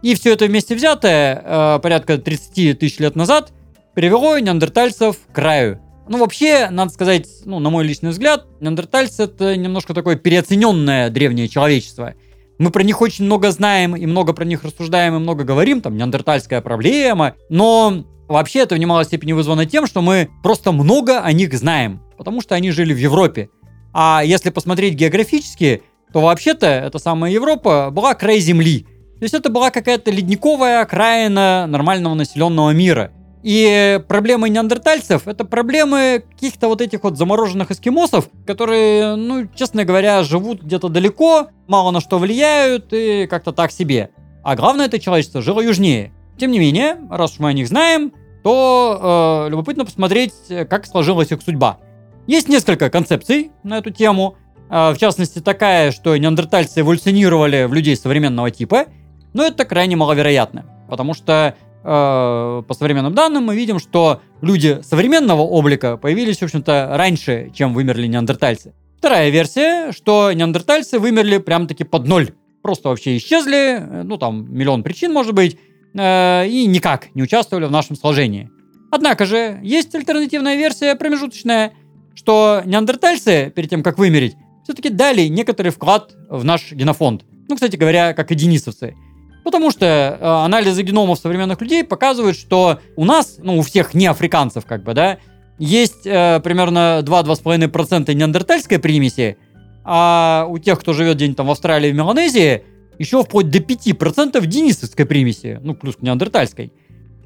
И 0.02 0.16
все 0.16 0.34
это 0.34 0.46
вместе 0.46 0.76
взятое, 0.76 1.42
э, 1.46 1.80
порядка 1.82 2.18
30 2.18 2.80
тысяч 2.80 3.00
лет 3.00 3.16
назад– 3.16 3.54
привело 3.94 4.38
неандертальцев 4.40 5.18
к 5.18 5.36
краю. 5.36 5.80
Ну, 6.08 6.18
вообще, 6.18 6.70
надо 6.70 6.92
сказать, 6.92 7.28
ну, 7.46 7.60
на 7.60 7.70
мой 7.70 7.86
личный 7.86 8.10
взгляд, 8.10 8.46
неандертальцы 8.60 9.24
это 9.24 9.56
немножко 9.56 9.94
такое 9.94 10.16
переоцененное 10.18 11.10
древнее 11.10 11.48
человечество. 11.48 12.14
Мы 12.58 12.72
про 12.72 12.84
них 12.84 13.02
очень 13.02 13.26
много 13.26 13.52
знаем 13.52 13.96
и 13.96 14.06
много 14.06 14.34
про 14.34 14.44
них 14.44 14.64
рассуждаем 14.64 15.16
и 15.16 15.20
много 15.20 15.44
говорим, 15.44 15.82
там, 15.82 15.96
неандертальская 15.96 16.62
проблема, 16.62 17.36
но 17.50 18.06
вообще 18.28 18.60
это 18.60 18.76
в 18.76 18.78
немалой 18.78 19.06
степени 19.06 19.32
вызвано 19.32 19.66
тем, 19.66 19.88
что 19.88 20.02
мы 20.02 20.30
просто 20.44 20.72
много 20.72 21.22
о 21.22 21.32
них 21.32 21.54
знаем, 21.54 22.02
потому 22.18 22.42
что 22.42 22.56
они 22.56 22.72
жили 22.72 22.94
в 22.94 22.98
Европе. 22.98 23.50
А 23.94 24.24
если 24.26 24.50
посмотреть 24.50 24.96
географически, 24.96 25.84
то 26.12 26.22
вообще-то 26.22 26.68
эта 26.68 27.00
самая 27.00 27.32
Европа 27.32 27.90
была 27.92 28.14
край 28.14 28.40
земли. 28.40 28.86
То 29.20 29.24
есть 29.24 29.34
это 29.34 29.50
была 29.50 29.72
какая-то 29.72 30.12
ледниковая 30.12 30.82
окраина 30.82 31.66
нормального 31.68 32.14
населенного 32.14 32.72
мира. 32.72 33.12
И 33.44 34.02
проблемы 34.08 34.48
неандертальцев— 34.48 35.24
это 35.28 35.44
проблемы 35.44 36.24
каких-то 36.32 36.70
вот 36.70 36.80
этих 36.80 37.04
вот 37.04 37.18
замороженных 37.18 37.72
эскимосов, 37.72 38.30
которые, 38.48 39.16
ну, 39.16 39.48
честно 39.54 39.84
говоря, 39.84 40.24
живут 40.24 40.64
где-то 40.64 40.88
далеко, 40.88 41.50
мало 41.68 41.92
на 41.92 42.00
что 42.00 42.20
влияют 42.20 42.94
и 42.94 43.28
как-то 43.30 43.52
так 43.52 43.74
себе. 43.74 44.12
А 44.44 44.56
главное, 44.56 44.86
это 44.86 44.98
человечество 44.98 45.42
жило 45.42 45.60
южнее. 45.60 46.14
Тем 46.38 46.52
не 46.52 46.60
менее, 46.60 46.98
раз 47.12 47.34
уж 47.34 47.40
мы 47.40 47.50
о 47.50 47.54
них 47.54 47.68
знаем, 47.68 48.14
то 48.44 49.46
э, 49.46 49.50
любопытно 49.52 49.84
посмотреть, 49.84 50.34
как 50.70 50.86
сложилась 50.86 51.32
их 51.32 51.42
судьба. 51.42 51.80
Есть 52.28 52.48
несколько 52.48 52.90
концепций 52.90 53.52
на 53.64 53.78
эту 53.78 53.90
тему. 53.90 54.36
Э, 54.70 54.92
в 54.94 54.98
частности, 54.98 55.40
такая, 55.40 55.92
что 55.92 56.16
неандертальцы 56.16 56.80
эволюционировали 56.80 57.66
в 57.66 57.74
людей 57.74 57.98
современного 57.98 58.52
типа, 58.52 58.86
но 59.34 59.46
это 59.46 59.66
крайне 59.66 59.98
маловероятно, 59.98 60.66
потому 60.90 61.14
что 61.14 61.56
по 61.84 62.66
современным 62.78 63.14
данным 63.14 63.44
мы 63.44 63.56
видим, 63.56 63.78
что 63.78 64.22
люди 64.42 64.80
современного 64.84 65.42
облика 65.42 65.98
появились, 65.98 66.38
в 66.38 66.44
общем-то, 66.44 66.92
раньше, 66.94 67.52
чем 67.54 67.74
вымерли 67.74 68.08
неандертальцы. 68.08 68.74
Вторая 69.04 69.30
версия, 69.32 69.92
что 69.92 70.32
неандертальцы 70.32 70.98
вымерли 70.98 71.38
прям-таки 71.38 71.84
под 71.84 72.08
ноль. 72.08 72.32
Просто 72.62 72.88
вообще 72.88 73.18
исчезли, 73.18 73.80
э, 73.82 74.04
ну 74.04 74.18
там 74.18 74.48
миллион 74.50 74.82
причин 74.82 75.12
может 75.12 75.34
быть, 75.34 75.58
э, 75.94 76.48
и 76.48 76.66
никак 76.68 77.14
не 77.14 77.22
участвовали 77.22 77.66
в 77.66 77.72
нашем 77.72 77.98
сложении. 77.98 78.50
Однако 78.92 79.26
же, 79.26 79.60
есть 79.62 79.94
альтернативная 79.94 80.56
версия 80.56 80.96
промежуточная, 80.96 81.74
что 82.16 82.62
неандертальцы, 82.64 83.52
перед 83.54 83.70
тем, 83.70 83.84
как 83.84 83.98
вымереть, 83.98 84.38
все-таки 84.64 84.88
дали 84.88 85.24
некоторый 85.24 85.70
вклад 85.70 86.16
в 86.30 86.46
наш 86.46 86.72
генофонд. 86.72 87.26
Ну, 87.50 87.56
кстати 87.56 87.76
говоря, 87.76 88.14
как 88.14 88.32
и 88.32 88.36
денисовцы. 88.36 88.96
Потому 89.44 89.72
что 89.72 89.86
э, 89.86 90.26
анализы 90.26 90.84
геномов 90.84 91.20
современных 91.20 91.60
людей 91.62 91.84
показывают, 91.84 92.38
что 92.38 92.80
у 92.96 93.04
нас, 93.04 93.36
ну, 93.40 93.58
у 93.58 93.62
всех 93.62 93.94
не 93.94 94.08
африканцев, 94.08 94.66
как 94.66 94.84
бы, 94.84 94.94
да, 94.94 95.18
есть 95.60 96.06
э, 96.06 96.40
примерно 96.42 97.02
2-2,5% 97.04 98.14
неандертальской 98.14 98.80
примеси, 98.80 99.38
а 99.84 100.48
у 100.50 100.58
тех, 100.60 100.80
кто 100.80 100.94
живет 100.94 101.18
где-нибудь 101.18 101.38
там 101.38 101.48
в 101.48 101.52
Австралии, 101.52 101.92
в 101.92 101.96
Меланезии, 101.96 102.64
еще 102.98 103.24
вплоть 103.24 103.50
до 103.50 103.60
5% 103.60 104.46
денисовской 104.46 105.06
примеси, 105.06 105.60
ну, 105.62 105.76
плюс 105.76 105.98
к 105.98 106.02
неандертальской. 106.02 106.72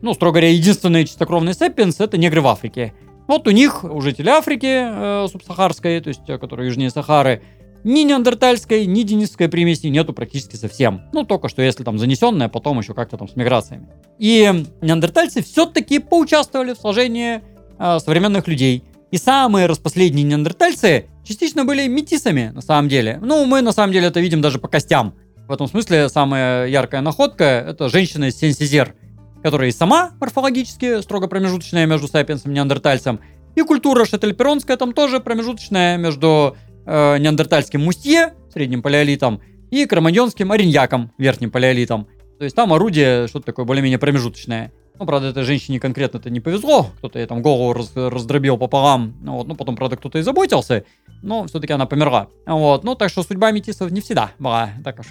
Ну, 0.02 0.14
строго 0.14 0.34
говоря, 0.36 0.50
единственные 0.50 1.06
чистокровные 1.06 1.54
сапиенс 1.54 2.00
это 2.00 2.18
негры 2.18 2.42
в 2.42 2.48
Африке. 2.48 2.94
Вот 3.28 3.48
у 3.48 3.52
них, 3.52 3.84
у 3.84 4.00
жителей 4.02 4.32
Африки 4.32 4.66
э, 4.68 5.28
субсахарской, 5.32 6.00
то 6.00 6.08
есть, 6.08 6.26
которые 6.26 6.68
южнее 6.68 6.90
Сахары, 6.90 7.44
ни 7.84 8.02
неандертальской, 8.02 8.86
ни 8.86 9.04
денисской 9.04 9.48
примеси 9.48 9.88
нету 9.88 10.13
практически 10.13 10.56
совсем. 10.56 11.02
Ну, 11.13 11.24
только 11.24 11.50
что 11.50 11.62
если 11.62 11.84
там 11.84 11.98
занесенная, 11.98 12.50
потом 12.50 12.80
еще 12.80 12.94
как-то 12.94 13.18
там 13.18 13.28
с 13.28 13.36
миграциями. 13.36 13.88
И 14.20 14.66
неандертальцы 14.82 15.44
все-таки 15.44 16.00
поучаствовали 16.00 16.74
в 16.74 16.78
сложении 16.78 17.42
э, 17.80 18.00
современных 18.00 18.48
людей. 18.48 18.84
И 19.12 19.18
самые 19.18 19.68
распоследние 19.68 20.26
неандертальцы 20.26 21.06
частично 21.24 21.63
были 21.66 21.88
метисами, 21.88 22.52
на 22.54 22.62
самом 22.62 22.90
деле. 22.90 23.20
Ну, 23.22 23.46
мы 23.46 23.62
на 23.62 23.72
самом 23.72 23.94
деле 23.94 24.08
это 24.08 24.20
видим 24.20 24.42
даже 24.42 24.60
по 24.60 24.68
костям. 24.68 25.13
В 25.48 25.52
этом 25.52 25.68
смысле 25.68 26.10
самая 26.10 26.68
яркая 26.68 27.02
находка— 27.02 27.44
это 27.68 27.88
женщина 27.88 28.26
из 28.26 28.38
Сенсизер, 28.38 28.96
которая 29.42 29.70
и 29.70 29.72
сама 29.72 30.12
морфологически 30.20 31.02
строго 31.02 31.28
промежуточная 31.28 31.86
между 31.86 32.10
сапиенсом 32.10 32.52
и 32.52 32.56
неандертальцем, 32.56 33.22
и 33.56 33.62
культура 33.62 34.06
шетельперонская 34.06 34.78
там 34.78 34.94
тоже 34.94 35.20
промежуточная 35.20 35.98
между 35.98 36.58
э, 36.88 37.17
неандертальским 37.19 37.84
мустье, 37.84 38.34
средним 38.52 38.82
палеолитом, 38.82 39.41
и 39.69 39.86
кроманьонским 39.86 40.52
ориньяком, 40.52 41.12
верхним 41.17 41.52
палеолитом. 41.52 42.08
То 42.39 42.45
есть 42.45 42.56
там 42.56 42.73
орудие 42.73 43.28
что-то 43.28 43.47
такое 43.47 43.65
более-менее 43.65 44.00
промежуточное. 44.00 44.71
Ну, 45.00 45.06
правда, 45.06 45.28
этой 45.28 45.43
женщине 45.43 45.80
конкретно 45.80 46.17
это 46.17 46.30
не 46.30 46.39
повезло. 46.39 46.88
Кто-то 46.97 47.19
ей 47.19 47.28
там 47.28 47.41
голову 47.41 47.73
раз, 47.73 47.91
раздробил 47.95 48.58
пополам. 48.58 49.15
Ну, 49.21 49.34
вот. 49.34 49.47
ну, 49.47 49.56
потом, 49.56 49.76
правда, 49.76 49.95
кто-то 49.95 50.17
и 50.17 50.23
заботился. 50.23 50.86
Но 51.21 51.45
все-таки 51.45 51.73
она 51.73 51.86
померла. 51.86 52.30
Вот. 52.45 52.84
Ну, 52.84 52.95
так 52.95 53.10
что 53.10 53.21
судьба 53.21 53.52
метисов 53.52 53.91
не 53.91 54.02
всегда 54.02 54.32
была 54.39 54.71
так 54.84 55.00
уж, 55.00 55.08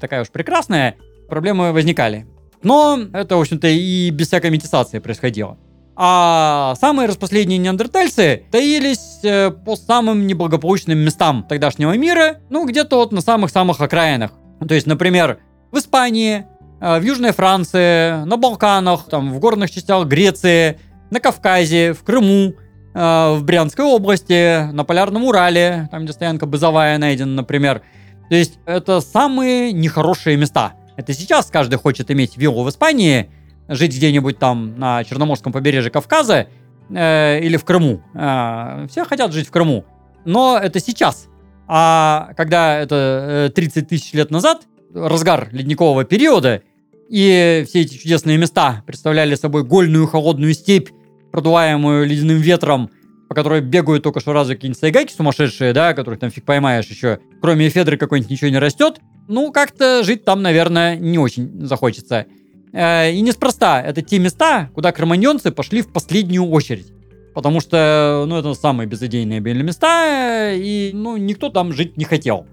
такая 0.00 0.22
уж 0.22 0.30
прекрасная. 0.30 0.96
Проблемы 1.28 1.72
возникали. 1.72 2.26
Но 2.62 2.98
это, 3.12 3.36
в 3.36 3.40
общем-то, 3.40 3.68
и 3.68 4.10
без 4.10 4.28
всякой 4.28 4.50
метисации 4.50 4.98
происходило. 4.98 5.56
А 6.00 6.76
самые 6.80 7.08
распоследние 7.08 7.58
неандертальцы 7.58 8.44
таились 8.52 9.18
э, 9.24 9.50
по 9.50 9.74
самым 9.74 10.28
неблагополучным 10.28 10.96
местам 10.96 11.44
тогдашнего 11.48 11.96
мира, 11.96 12.36
ну, 12.50 12.64
где-то 12.68 12.98
вот 12.98 13.10
на 13.10 13.20
самых-самых 13.20 13.80
окраинах. 13.80 14.30
То 14.60 14.74
есть, 14.76 14.86
например, 14.86 15.38
в 15.72 15.78
Испании, 15.78 16.46
э, 16.80 17.00
в 17.00 17.02
Южной 17.02 17.32
Франции, 17.32 18.24
на 18.26 18.36
Балканах, 18.36 19.06
там, 19.10 19.34
в 19.34 19.40
горных 19.40 19.72
частях 19.72 20.06
Греции, 20.06 20.78
на 21.10 21.18
Кавказе, 21.18 21.94
в 21.94 22.04
Крыму, 22.04 22.54
э, 22.94 23.34
в 23.34 23.42
Брянской 23.42 23.84
области, 23.84 24.70
на 24.70 24.84
Полярном 24.84 25.24
Урале, 25.24 25.88
там, 25.90 26.04
где 26.04 26.12
стоянка 26.12 26.46
Базовая 26.46 26.96
найдена, 26.98 27.32
например. 27.32 27.82
То 28.28 28.36
есть, 28.36 28.60
это 28.66 29.00
самые 29.00 29.72
нехорошие 29.72 30.36
места. 30.36 30.74
Это 30.96 31.12
сейчас 31.12 31.46
каждый 31.46 31.80
хочет 31.80 32.08
иметь 32.12 32.36
виллу 32.36 32.62
в 32.62 32.70
Испании– 32.70 33.32
жить 33.68 33.96
где-нибудь 33.96 34.38
там 34.38 34.78
на 34.78 35.04
Черноморском 35.04 35.52
побережье 35.52 35.90
Кавказа 35.90 36.48
э, 36.90 37.40
или 37.40 37.56
в 37.56 37.64
Крыму. 37.64 38.02
Э, 38.14 38.86
все 38.90 39.04
хотят 39.04 39.32
жить 39.32 39.48
в 39.48 39.50
Крыму. 39.50 39.84
Но 40.24 40.58
это 40.58 40.80
сейчас. 40.80 41.28
А 41.66 42.32
когда 42.36 42.78
это 42.78 43.52
30 43.54 43.76
э, 43.76 43.86
тысяч 43.86 44.12
лет 44.14 44.30
назад, 44.30 44.62
разгар 44.94 45.48
ледникового 45.52 46.04
периода, 46.04 46.62
и 47.08 47.64
все 47.68 47.82
эти 47.82 47.96
чудесные 47.96 48.38
места 48.38 48.82
представляли 48.86 49.34
собой 49.34 49.64
гольную 49.64 50.06
холодную 50.06 50.54
степь, 50.54 50.90
продуваемую 51.30 52.06
ледяным 52.06 52.38
ветром, 52.38 52.90
по 53.28 53.34
которой 53.34 53.60
бегают 53.60 54.02
только 54.02 54.20
что 54.20 54.32
разу 54.32 54.54
какие-нибудь 54.54 54.80
сайгайки 54.80 55.12
сумасшедшие, 55.12 55.72
да, 55.74 55.92
которых 55.92 56.18
там 56.20 56.30
фиг 56.30 56.44
поймаешь 56.44 56.86
еще. 56.86 57.20
Кроме 57.42 57.68
эфедры 57.68 57.98
какой-нибудь 57.98 58.30
ничего 58.30 58.50
не 58.50 58.58
растет. 58.58 59.00
Ну, 59.28 59.52
как-то 59.52 60.02
жить 60.02 60.24
там, 60.24 60.40
наверное, 60.40 60.96
не 60.96 61.18
очень 61.18 61.66
захочется. 61.66 62.26
Э, 62.72 63.10
и 63.10 63.20
неспроста, 63.20 63.80
это 63.82 64.02
те 64.02 64.18
места, 64.18 64.70
куда 64.74 64.92
кроманьонцы 64.92 65.50
пошли 65.50 65.82
в 65.82 65.92
последнюю 65.92 66.48
очередь. 66.48 66.92
Потому 67.34 67.60
что, 67.60 68.24
ну, 68.26 68.36
это 68.36 68.54
самые 68.54 68.86
безыдейные 68.86 69.40
были 69.40 69.62
места, 69.62 70.52
и, 70.52 70.90
ну, 70.92 71.16
никто 71.16 71.50
там 71.50 71.72
жить 71.72 71.96
не 71.96 72.04
хотел. 72.04 72.46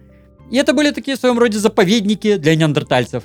И 0.52 0.58
это 0.58 0.74
были 0.74 0.92
такие 0.92 1.18
в 1.18 1.20
своем 1.20 1.40
роде 1.40 1.58
заповедники 1.58 2.38
для 2.38 2.56
неандертальцев, 2.56 3.24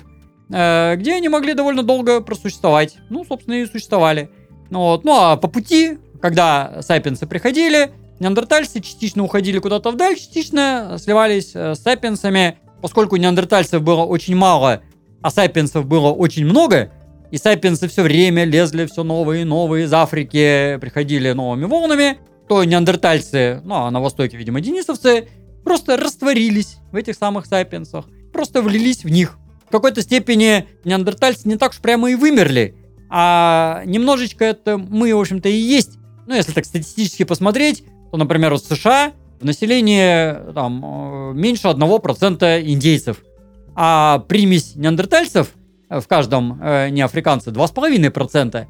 э, 0.51 0.95
где 0.97 1.13
они 1.13 1.29
могли 1.29 1.53
довольно 1.53 1.83
долго 1.83 2.21
просуществовать. 2.21 2.97
Ну, 3.09 3.23
собственно, 3.25 3.55
и 3.55 3.65
существовали. 3.65 4.29
Ну, 4.69 4.79
вот. 4.79 5.03
ну 5.03 5.13
а 5.15 5.37
по 5.37 5.47
пути, 5.47 5.99
когда 6.19 6.81
сапиенсы 6.81 7.27
приходили, 7.27 7.91
неандертальцы 8.19 8.79
частично 8.79 9.23
уходили 9.23 9.59
куда-то 9.59 9.91
вдаль, 9.91 10.15
частично 10.15 10.97
сливались 10.99 11.51
э, 11.53 11.75
с 11.75 11.79
сапиенсами. 11.79 12.57
Поскольку 12.81 13.17
неандертальцев 13.17 13.83
было 13.83 14.01
очень 14.01 14.35
мало, 14.35 14.81
а 15.21 15.29
сапиенсов 15.29 15.85
было 15.85 16.11
очень 16.11 16.45
много, 16.45 16.91
и 17.31 17.37
сапиенсы 17.37 17.87
все 17.87 18.03
время 18.03 18.43
лезли 18.43 18.85
все 18.85 19.03
новые 19.03 19.43
и 19.43 19.45
новые 19.45 19.85
из 19.85 19.93
Африки, 19.93 20.77
приходили 20.81 21.31
новыми 21.31 21.65
волнами, 21.65 22.17
то 22.47 22.63
неандертальцы, 22.63 23.61
ну 23.63 23.75
а 23.75 23.91
на 23.91 24.01
востоке, 24.01 24.37
видимо, 24.37 24.59
денисовцы, 24.61 25.29
просто 25.63 25.95
растворились 25.97 26.77
в 26.91 26.95
этих 26.95 27.15
самых 27.15 27.45
сапиенсах, 27.45 28.05
просто 28.33 28.61
влились 28.61 29.03
в 29.03 29.09
них. 29.09 29.37
В 29.67 29.71
какой-то 29.71 30.01
степени 30.01 30.67
неандертальцы 30.83 31.47
не 31.47 31.55
так 31.55 31.71
уж 31.71 31.79
прямо 31.79 32.11
и 32.11 32.15
вымерли, 32.15 32.75
а 33.09 33.83
немножечко 33.85 34.43
это 34.43 34.77
мы, 34.77 35.13
в 35.15 35.19
общем-то, 35.19 35.47
и 35.47 35.55
есть. 35.55 35.97
Ну, 36.27 36.35
если 36.35 36.51
так 36.51 36.65
статистически 36.65 37.23
посмотреть, 37.23 37.83
то, 38.11 38.17
например, 38.17 38.53
в 38.53 38.59
США 38.59 39.13
в 39.39 39.45
населении 39.45 40.53
там, 40.53 41.31
э, 41.31 41.33
меньше 41.33 41.67
1% 41.67 42.61
индейцев– 42.61 43.17
а 43.75 44.19
примесь 44.19 44.75
неандертальцев 44.75 45.49
в 45.89 46.07
каждом 46.07 46.59
э, 46.61 46.89
неафриканце 46.89 47.51
2,5%. 47.51 48.67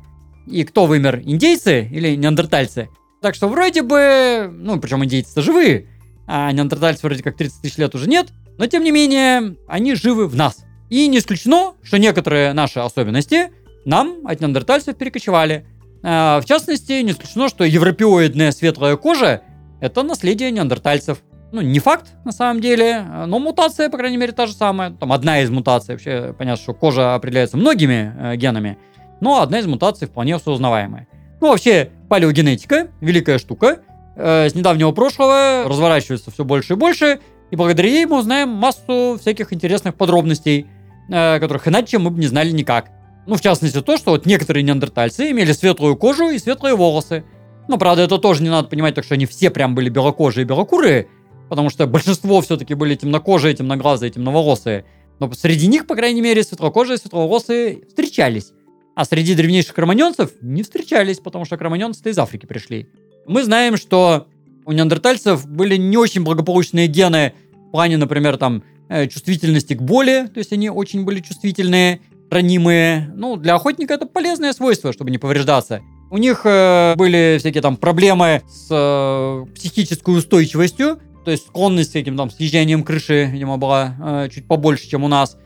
И 0.48 0.64
кто 0.64 0.86
вымер, 0.86 1.22
индейцы 1.24 1.88
или 1.92 2.16
неандертальцы? 2.16 2.90
Так 3.22 3.36
что 3.36 3.48
вроде 3.48 3.84
бы, 3.84 4.50
ну, 4.52 4.80
причем 4.80 5.04
индейцы-то 5.04 5.42
живые, 5.42 5.88
а 6.26 6.52
неандертальцев 6.52 7.04
вроде 7.04 7.22
как 7.22 7.38
30 7.38 7.62
тысяч 7.62 7.78
лет 7.78 7.94
уже 7.94 8.10
нет, 8.10 8.30
но 8.58 8.66
тем 8.68 8.84
не 8.84 8.92
менее, 8.92 9.56
они 9.68 9.94
живы 9.96 10.28
в 10.28 10.36
нас. 10.36 10.64
И 10.90 11.08
не 11.08 11.20
исключено, 11.20 11.74
что 11.84 11.98
некоторые 11.98 12.54
наши 12.54 12.80
особенности 12.80 13.52
нам 13.86 14.26
от 14.26 14.42
неандертальцев 14.42 14.96
перекочевали. 14.98 15.66
А, 16.04 16.42
в 16.42 16.46
частности, 16.46 16.94
не 17.02 17.12
исключено, 17.12 17.50
что 17.50 17.64
европеоидная 17.64 18.52
светлая 18.52 18.98
кожа– 18.98 19.42
это 19.82 20.04
наследие 20.04 20.52
неандертальцев 20.52 21.20
ну, 21.52 21.62
не 21.62 21.80
факт, 21.80 22.14
на 22.24 22.32
самом 22.32 22.62
деле, 22.62 23.06
но 23.28 23.40
мутация, 23.40 23.90
по 23.90 23.98
крайней 23.98 24.18
мере, 24.18 24.32
та 24.32 24.48
же 24.48 24.54
самая. 24.54 24.92
Там 24.92 25.12
одна 25.12 25.42
из 25.42 25.50
мутаций, 25.50 25.96
вообще 25.96 26.34
понятно, 26.38 26.62
что 26.62 26.74
кожа 26.74 27.16
определяется 27.16 27.58
многими 27.58 28.14
э, 28.18 28.36
генами, 28.38 28.78
но 29.20 29.42
одна 29.42 29.60
из 29.60 29.68
мутаций 29.68 30.08
вполне 30.08 30.38
узнаваемая. 30.38 31.08
Ну, 31.42 31.50
вообще, 31.50 31.92
палеогенетика, 32.08 32.88
великая 33.02 33.38
штука, 33.38 33.80
э, 34.16 34.50
с 34.50 34.56
недавнего 34.56 34.92
прошлого 34.92 35.64
разворачивается 35.68 36.32
все 36.32 36.46
больше 36.46 36.74
и 36.74 36.76
больше, 36.76 37.20
И 37.50 37.56
благодаря 37.58 37.90
ей 37.90 38.06
мы 38.06 38.20
узнаем 38.20 38.50
массу 38.50 39.18
всяких 39.20 39.52
интересных 39.52 39.96
подробностей, 39.96 40.68
э, 41.10 41.40
которых 41.40 41.68
иначе 41.68 41.98
мы 41.98 42.12
бы 42.12 42.20
не 42.20 42.28
знали 42.28 42.52
никак. 42.52 42.90
Ну, 43.28 43.36
в 43.36 43.42
частности, 43.42 43.82
то, 43.82 43.98
что 43.98 44.12
вот 44.12 44.26
некоторые 44.26 44.64
неандертальцы 44.64 45.32
имели 45.32 45.52
светлую 45.52 45.98
кожу 45.98 46.30
и 46.30 46.40
светлые 46.40 46.76
волосы. 46.76 47.24
Но, 47.68 47.78
правда, 47.78 48.04
это 48.04 48.18
тоже 48.18 48.42
не 48.42 48.50
надо 48.50 48.68
понимать, 48.68 48.96
так 48.96 49.04
что 49.04 49.16
они 49.16 49.26
все 49.26 49.50
прям 49.50 49.76
были 49.76 49.90
белокожие 49.90 50.44
и 50.44 50.48
белокурые, 50.48 51.08
потому 51.52 51.70
что 51.70 51.86
большинство 51.86 52.40
все-таки 52.40 52.76
были 52.76 52.96
темнокожие, 52.96 53.54
темноглазые, 53.54 54.10
темноволосые. 54.10 54.86
Но 55.20 55.30
среди 55.34 55.68
них, 55.68 55.86
по 55.86 55.98
крайней 55.98 56.22
мере, 56.22 56.44
светлокожие 56.44 56.98
светловолосые 56.98 57.82
встречались. 57.90 58.54
А 58.96 59.04
среди 59.04 59.36
древнейших 59.36 59.74
кроманьонцев 59.74 60.32
не 60.40 60.64
встречались, 60.64 61.20
потому 61.20 61.44
что 61.44 61.58
кроманьонцы 61.58 62.10
из 62.10 62.18
Африки 62.18 62.46
пришли. 62.46 62.88
Мы 63.28 63.44
знаем, 63.44 63.76
что 63.76 64.28
у 64.66 64.72
неандертальцев 64.72 65.46
были 65.46 65.76
не 65.76 65.98
очень 65.98 66.24
благополучные 66.24 66.88
гены 66.88 67.34
в 67.68 67.72
плане, 67.72 67.98
например, 67.98 68.38
там, 68.38 68.64
э, 68.88 69.08
чувствительности 69.08 69.74
к 69.74 69.82
боли, 69.82 70.30
то 70.34 70.38
есть 70.38 70.54
они 70.54 70.70
очень 70.70 71.04
были 71.04 71.20
чувствительные, 71.20 72.00
ранимые. 72.30 73.12
Ну, 73.14 73.36
для 73.36 73.56
охотника 73.56 73.96
это 73.96 74.06
полезное 74.06 74.54
свойство, 74.54 74.94
чтобы 74.94 75.12
не 75.12 75.18
повреждаться. 75.18 75.82
У 76.12 76.18
них 76.18 76.44
э, 76.46 76.96
были 76.96 77.36
всякие 77.40 77.62
там 77.62 77.76
проблемы 77.76 78.42
с 78.50 78.68
э, 78.70 79.54
психической 79.54 80.18
устойчивостью, 80.18 81.02
то 81.24 81.32
есть 81.32 81.48
склонность 81.48 81.94
к 81.94 81.96
этим 81.96 82.18
там 82.18 82.30
съезжанием 82.32 82.84
крыши, 82.84 83.30
видимо, 83.32 83.58
была 83.58 83.96
э, 84.00 84.30
чуть 84.34 84.48
побольше, 84.48 84.90
чем 84.90 85.04
у 85.04 85.08
нас. 85.08 85.38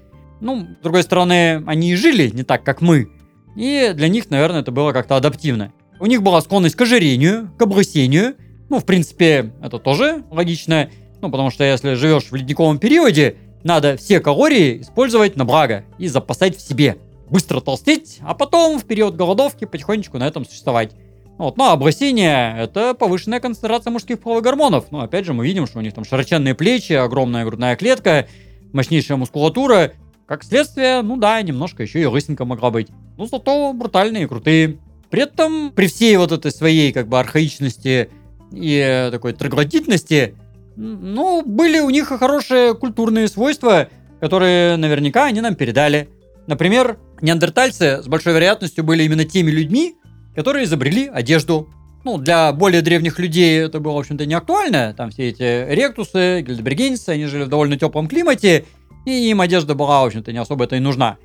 Ну, 0.42 0.68
с 0.80 0.84
другой 0.84 1.04
стороны, 1.04 1.64
они 1.66 1.92
и 1.92 1.96
жили 1.96 2.30
не 2.30 2.44
так, 2.44 2.64
как 2.64 2.82
мы. 2.82 3.10
И 3.56 3.92
для 3.96 4.08
них, 4.08 4.30
наверное, 4.30 4.62
это 4.62 4.72
было 4.72 4.92
как-то 4.92 5.16
адаптивно. 5.16 5.74
У 6.00 6.06
них 6.06 6.22
была 6.22 6.42
склонность 6.42 6.76
к 6.76 6.82
ожирению, 6.82 7.52
к 7.58 7.62
облысению. 7.62 8.36
Ну, 8.70 8.80
в 8.80 8.86
принципе, 8.86 9.54
это 9.62 9.80
тоже 9.80 10.24
логично. 10.30 10.90
Ну, 11.22 11.32
потому 11.32 11.52
что 11.52 11.64
если 11.64 11.94
живешь 11.94 12.32
в 12.32 12.36
ледниковом 12.36 12.80
периоде, 12.80 13.38
надо 13.64 13.98
все 13.98 14.20
калории 14.20 14.82
использовать 14.82 15.36
на 15.38 15.46
благо 15.46 15.86
и 15.98 16.08
запасать 16.08 16.58
в 16.58 16.62
себе. 16.62 16.98
Быстро 17.30 17.62
толстеть, 17.62 18.20
а 18.22 18.36
потом 18.36 18.78
в 18.78 18.86
период 18.86 19.16
голодовки 19.16 19.66
потихонечку 19.66 20.18
на 20.20 20.28
этом 20.28 20.46
существовать. 20.46 20.92
Вот. 21.38 21.58
Ну, 21.58 21.66
а 21.66 21.74
облысение– 21.74 22.56
это 22.60 22.94
повышенная 22.94 23.40
концентрация 23.40 23.92
мужских 23.92 24.20
половых 24.20 24.44
гормонов. 24.44 24.86
Ну, 24.92 25.00
опять 25.00 25.26
же, 25.26 25.34
мы 25.34 25.46
видим, 25.46 25.68
что 25.68 25.80
у 25.80 25.82
них 25.82 25.94
там 25.94 26.06
широченные 26.06 26.56
плечи, 26.56 26.94
огромная 26.94 27.44
грудная 27.46 27.76
клетка, 27.76 28.28
мощнейшая 28.72 29.18
мускулатура. 29.18 29.94
Как 30.28 30.44
следствие, 30.44 31.02
ну 31.02 31.18
да, 31.18 31.42
немножко 31.42 31.84
еще 31.84 32.02
и 32.02 32.06
лысинка 32.06 32.46
могла 32.46 32.72
быть. 32.72 32.88
Ну, 33.18 33.26
зато 33.26 33.74
брутальные 33.74 34.24
и 34.24 34.28
крутые. 34.28 34.80
При 35.10 35.24
этом, 35.24 35.72
при 35.72 35.88
всей 35.88 36.18
вот 36.18 36.32
этой 36.32 36.52
своей 36.52 36.92
как 36.92 37.08
бы 37.08 37.20
архаичности 37.20 38.10
и 38.52 38.78
э, 38.78 39.12
такой 39.12 39.34
троглодитности, 39.34 40.36
ну, 40.78 41.44
были 41.46 41.80
у 41.80 41.90
них 41.90 42.08
хорошие 42.08 42.74
культурные 42.76 43.28
свойства, 43.28 43.90
которые 44.20 44.78
наверняка 44.78 45.26
они 45.26 45.42
нам 45.42 45.56
передали. 45.56 46.10
Например, 46.48 46.98
неандертальцы 47.22 48.02
с 48.04 48.08
большой 48.08 48.34
вероятностью 48.34 48.84
были 48.84 49.04
именно 49.04 49.26
теми 49.26 49.52
людьми, 49.52 49.96
которые 50.36 50.66
изобрели 50.66 51.08
одежду. 51.08 51.70
Ну, 52.04 52.18
для 52.18 52.52
более 52.52 52.82
древних 52.82 53.18
людей 53.18 53.62
это 53.62 53.80
было, 53.80 53.94
в 53.94 54.00
общем-то, 54.00 54.26
не 54.26 54.36
актуально. 54.36 54.94
Там 54.96 55.10
все 55.10 55.30
эти 55.30 55.74
ректусы, 55.74 56.42
гильдбергенцы, 56.42 57.10
они 57.10 57.26
жили 57.26 57.44
в 57.44 57.50
довольно 57.50 57.78
теплом 57.78 58.08
климате, 58.08 58.66
и 59.06 59.30
им 59.30 59.42
одежда 59.42 59.74
была, 59.74 60.04
в 60.04 60.06
общем-то, 60.06 60.32
не 60.32 60.38
особо 60.38 60.66
это 60.66 60.76
и 60.76 60.80
нужна. 60.80 61.18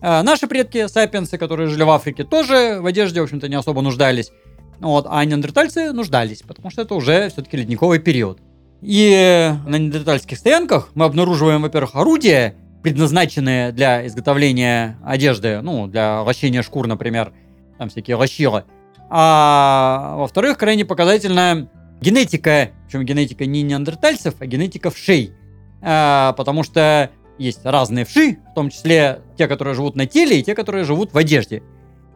А 0.00 0.22
наши 0.22 0.46
предки, 0.46 0.86
сапиенсы, 0.86 1.38
которые 1.38 1.68
жили 1.68 1.82
в 1.82 1.90
Африке, 1.90 2.22
тоже 2.22 2.78
в 2.80 2.86
одежде, 2.86 3.20
в 3.20 3.24
общем-то, 3.24 3.48
не 3.48 3.56
особо 3.56 3.82
нуждались. 3.82 4.30
Вот, 4.78 5.06
а 5.10 5.24
неандертальцы 5.24 5.92
нуждались, 5.92 6.42
потому 6.42 6.70
что 6.70 6.82
это 6.82 6.94
уже 6.94 7.30
все-таки 7.30 7.56
ледниковый 7.56 7.98
период. 7.98 8.38
И 8.80 9.52
на 9.66 9.76
неандертальских 9.76 10.38
стоянках 10.38 10.90
мы 10.94 11.04
обнаруживаем, 11.04 11.62
во-первых, 11.62 11.96
орудия, 11.96 12.54
предназначенные 12.84 13.72
для 13.72 14.06
изготовления 14.06 14.98
одежды, 15.04 15.60
ну, 15.62 15.88
для 15.88 16.22
лощения 16.22 16.62
шкур, 16.62 16.86
например, 16.86 17.32
там 17.78 17.88
всякие 17.88 18.16
лощила. 18.16 18.64
А 19.10 20.16
во-вторых, 20.16 20.58
крайне 20.58 20.84
показательная 20.84 21.70
генетика, 22.00 22.70
причем 22.86 23.04
генетика 23.04 23.46
не 23.46 23.62
неандертальцев, 23.62 24.34
а 24.38 24.46
генетика 24.46 24.90
вшей. 24.90 25.32
А, 25.80 26.32
потому 26.34 26.62
что 26.62 27.10
есть 27.38 27.60
разные 27.64 28.04
вши, 28.04 28.38
в 28.50 28.54
том 28.54 28.70
числе 28.70 29.20
те, 29.36 29.46
которые 29.46 29.74
живут 29.74 29.96
на 29.96 30.06
теле, 30.06 30.40
и 30.40 30.42
те, 30.42 30.54
которые 30.54 30.84
живут 30.84 31.12
в 31.12 31.18
одежде. 31.18 31.62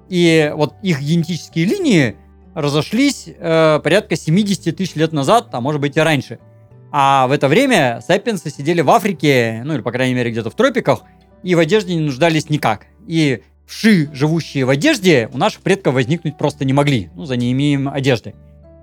И 0.08 0.52
вот 0.54 0.74
их 0.82 1.00
генетические 1.00 1.64
линии 1.64 2.16
разошлись 2.54 3.28
э, 3.28 3.80
порядка 3.82 4.16
70 4.16 4.76
тысяч 4.76 4.94
лет 4.94 5.12
назад, 5.12 5.48
а 5.52 5.60
может 5.60 5.80
быть 5.80 5.96
и 5.96 6.00
раньше. 6.00 6.38
А 6.90 7.26
в 7.26 7.32
это 7.32 7.48
время 7.48 8.02
сапиенсы 8.06 8.50
сидели 8.50 8.82
в 8.82 8.90
Африке, 8.90 9.62
ну 9.64 9.74
или 9.74 9.80
по 9.80 9.92
крайней 9.92 10.14
мере 10.14 10.30
где-то 10.30 10.50
в 10.50 10.54
тропиках, 10.54 11.04
и 11.42 11.54
в 11.54 11.58
одежде 11.58 11.94
не 11.94 12.02
нуждались 12.02 12.50
никак. 12.50 12.86
И 13.06 13.42
вши, 13.72 14.10
живущие 14.12 14.64
в 14.64 14.70
одежде, 14.70 15.28
у 15.32 15.38
наших 15.38 15.62
предков 15.62 15.94
возникнуть 15.94 16.36
просто 16.36 16.64
не 16.64 16.72
могли, 16.72 17.10
ну 17.14 17.24
за 17.24 17.36
неимением 17.36 17.88
одежды. 17.88 18.34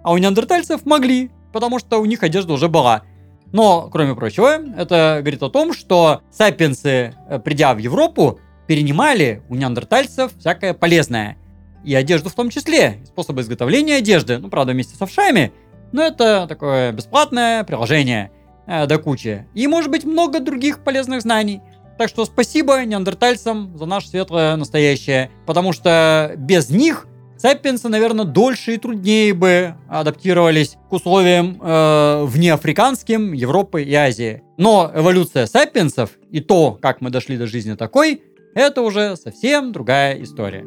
А 0.04 0.12
у 0.12 0.17
неандертальцев 0.17 0.86
могли, 0.86 1.30
потому 1.54 1.80
что 1.80 2.02
у 2.02 2.06
них 2.06 2.23
одежда 2.23 2.54
уже 2.54 2.67
была. 2.67 3.04
Но, 3.52 3.89
кроме 3.91 4.15
прочего, 4.15 4.60
это 4.78 5.19
говорит 5.21 5.41
о 5.43 5.49
том, 5.49 5.73
что 5.73 6.21
сапиенсы, 6.32 7.13
э, 7.30 7.39
придя 7.39 7.73
в 7.73 7.78
Европу, 7.78 8.39
перенимали 8.67 9.41
у 9.49 9.56
неандертальцев 9.56 10.32
всякое 10.38 10.73
полезное. 10.73 11.38
И 11.84 11.95
одежду 11.95 12.30
в 12.30 12.34
том 12.34 12.49
числе, 12.49 12.99
способы 13.06 13.41
изготовления 13.41 13.95
одежды, 13.95 14.38
ну, 14.38 14.49
правда, 14.49 14.73
вместе 14.73 14.95
с 14.95 15.02
овшами, 15.02 15.52
но 15.91 16.04
это 16.04 16.45
такое 16.47 16.91
бесплатное 16.91 17.63
приложение 17.63 18.32
э, 18.67 18.86
до 18.86 18.97
кучи. 18.99 19.47
И, 19.56 19.67
может 19.67 19.89
быть, 19.89 20.04
много 20.04 20.39
других 20.39 20.84
полезных 20.84 21.21
знаний. 21.21 21.62
Так 22.00 22.08
что 22.08 22.24
спасибо 22.24 22.86
неандертальцам 22.86 23.78
за 23.78 23.86
наше 23.86 24.08
светлое 24.08 24.56
настоящее, 24.56 25.30
потому 25.46 25.74
что 25.74 26.34
без 26.38 26.70
них 26.70 27.06
Сапиенсы, 27.38 27.88
наверное, 27.88 28.26
дольше 28.26 28.74
и 28.74 28.78
труднее 28.78 29.34
бы 29.34 29.76
адаптировались 29.88 30.78
к 30.90 30.92
условиям 30.92 31.58
э, 31.62 32.26
внеафриканским 32.26 33.32
Европы 33.32 33.82
и 33.84 33.94
Азии. 33.94 34.44
Но 34.58 34.92
эволюция 34.94 35.46
сапиенсов 35.46 36.10
и 36.32 36.42
то, 36.42 36.78
как 36.82 37.00
мы 37.00 37.12
дошли 37.12 37.38
до 37.38 37.48
жизни 37.48 37.76
такой, 37.76 38.24
это 38.56 38.82
уже 38.82 39.16
совсем 39.16 39.72
другая 39.72 40.22
история. 40.22 40.66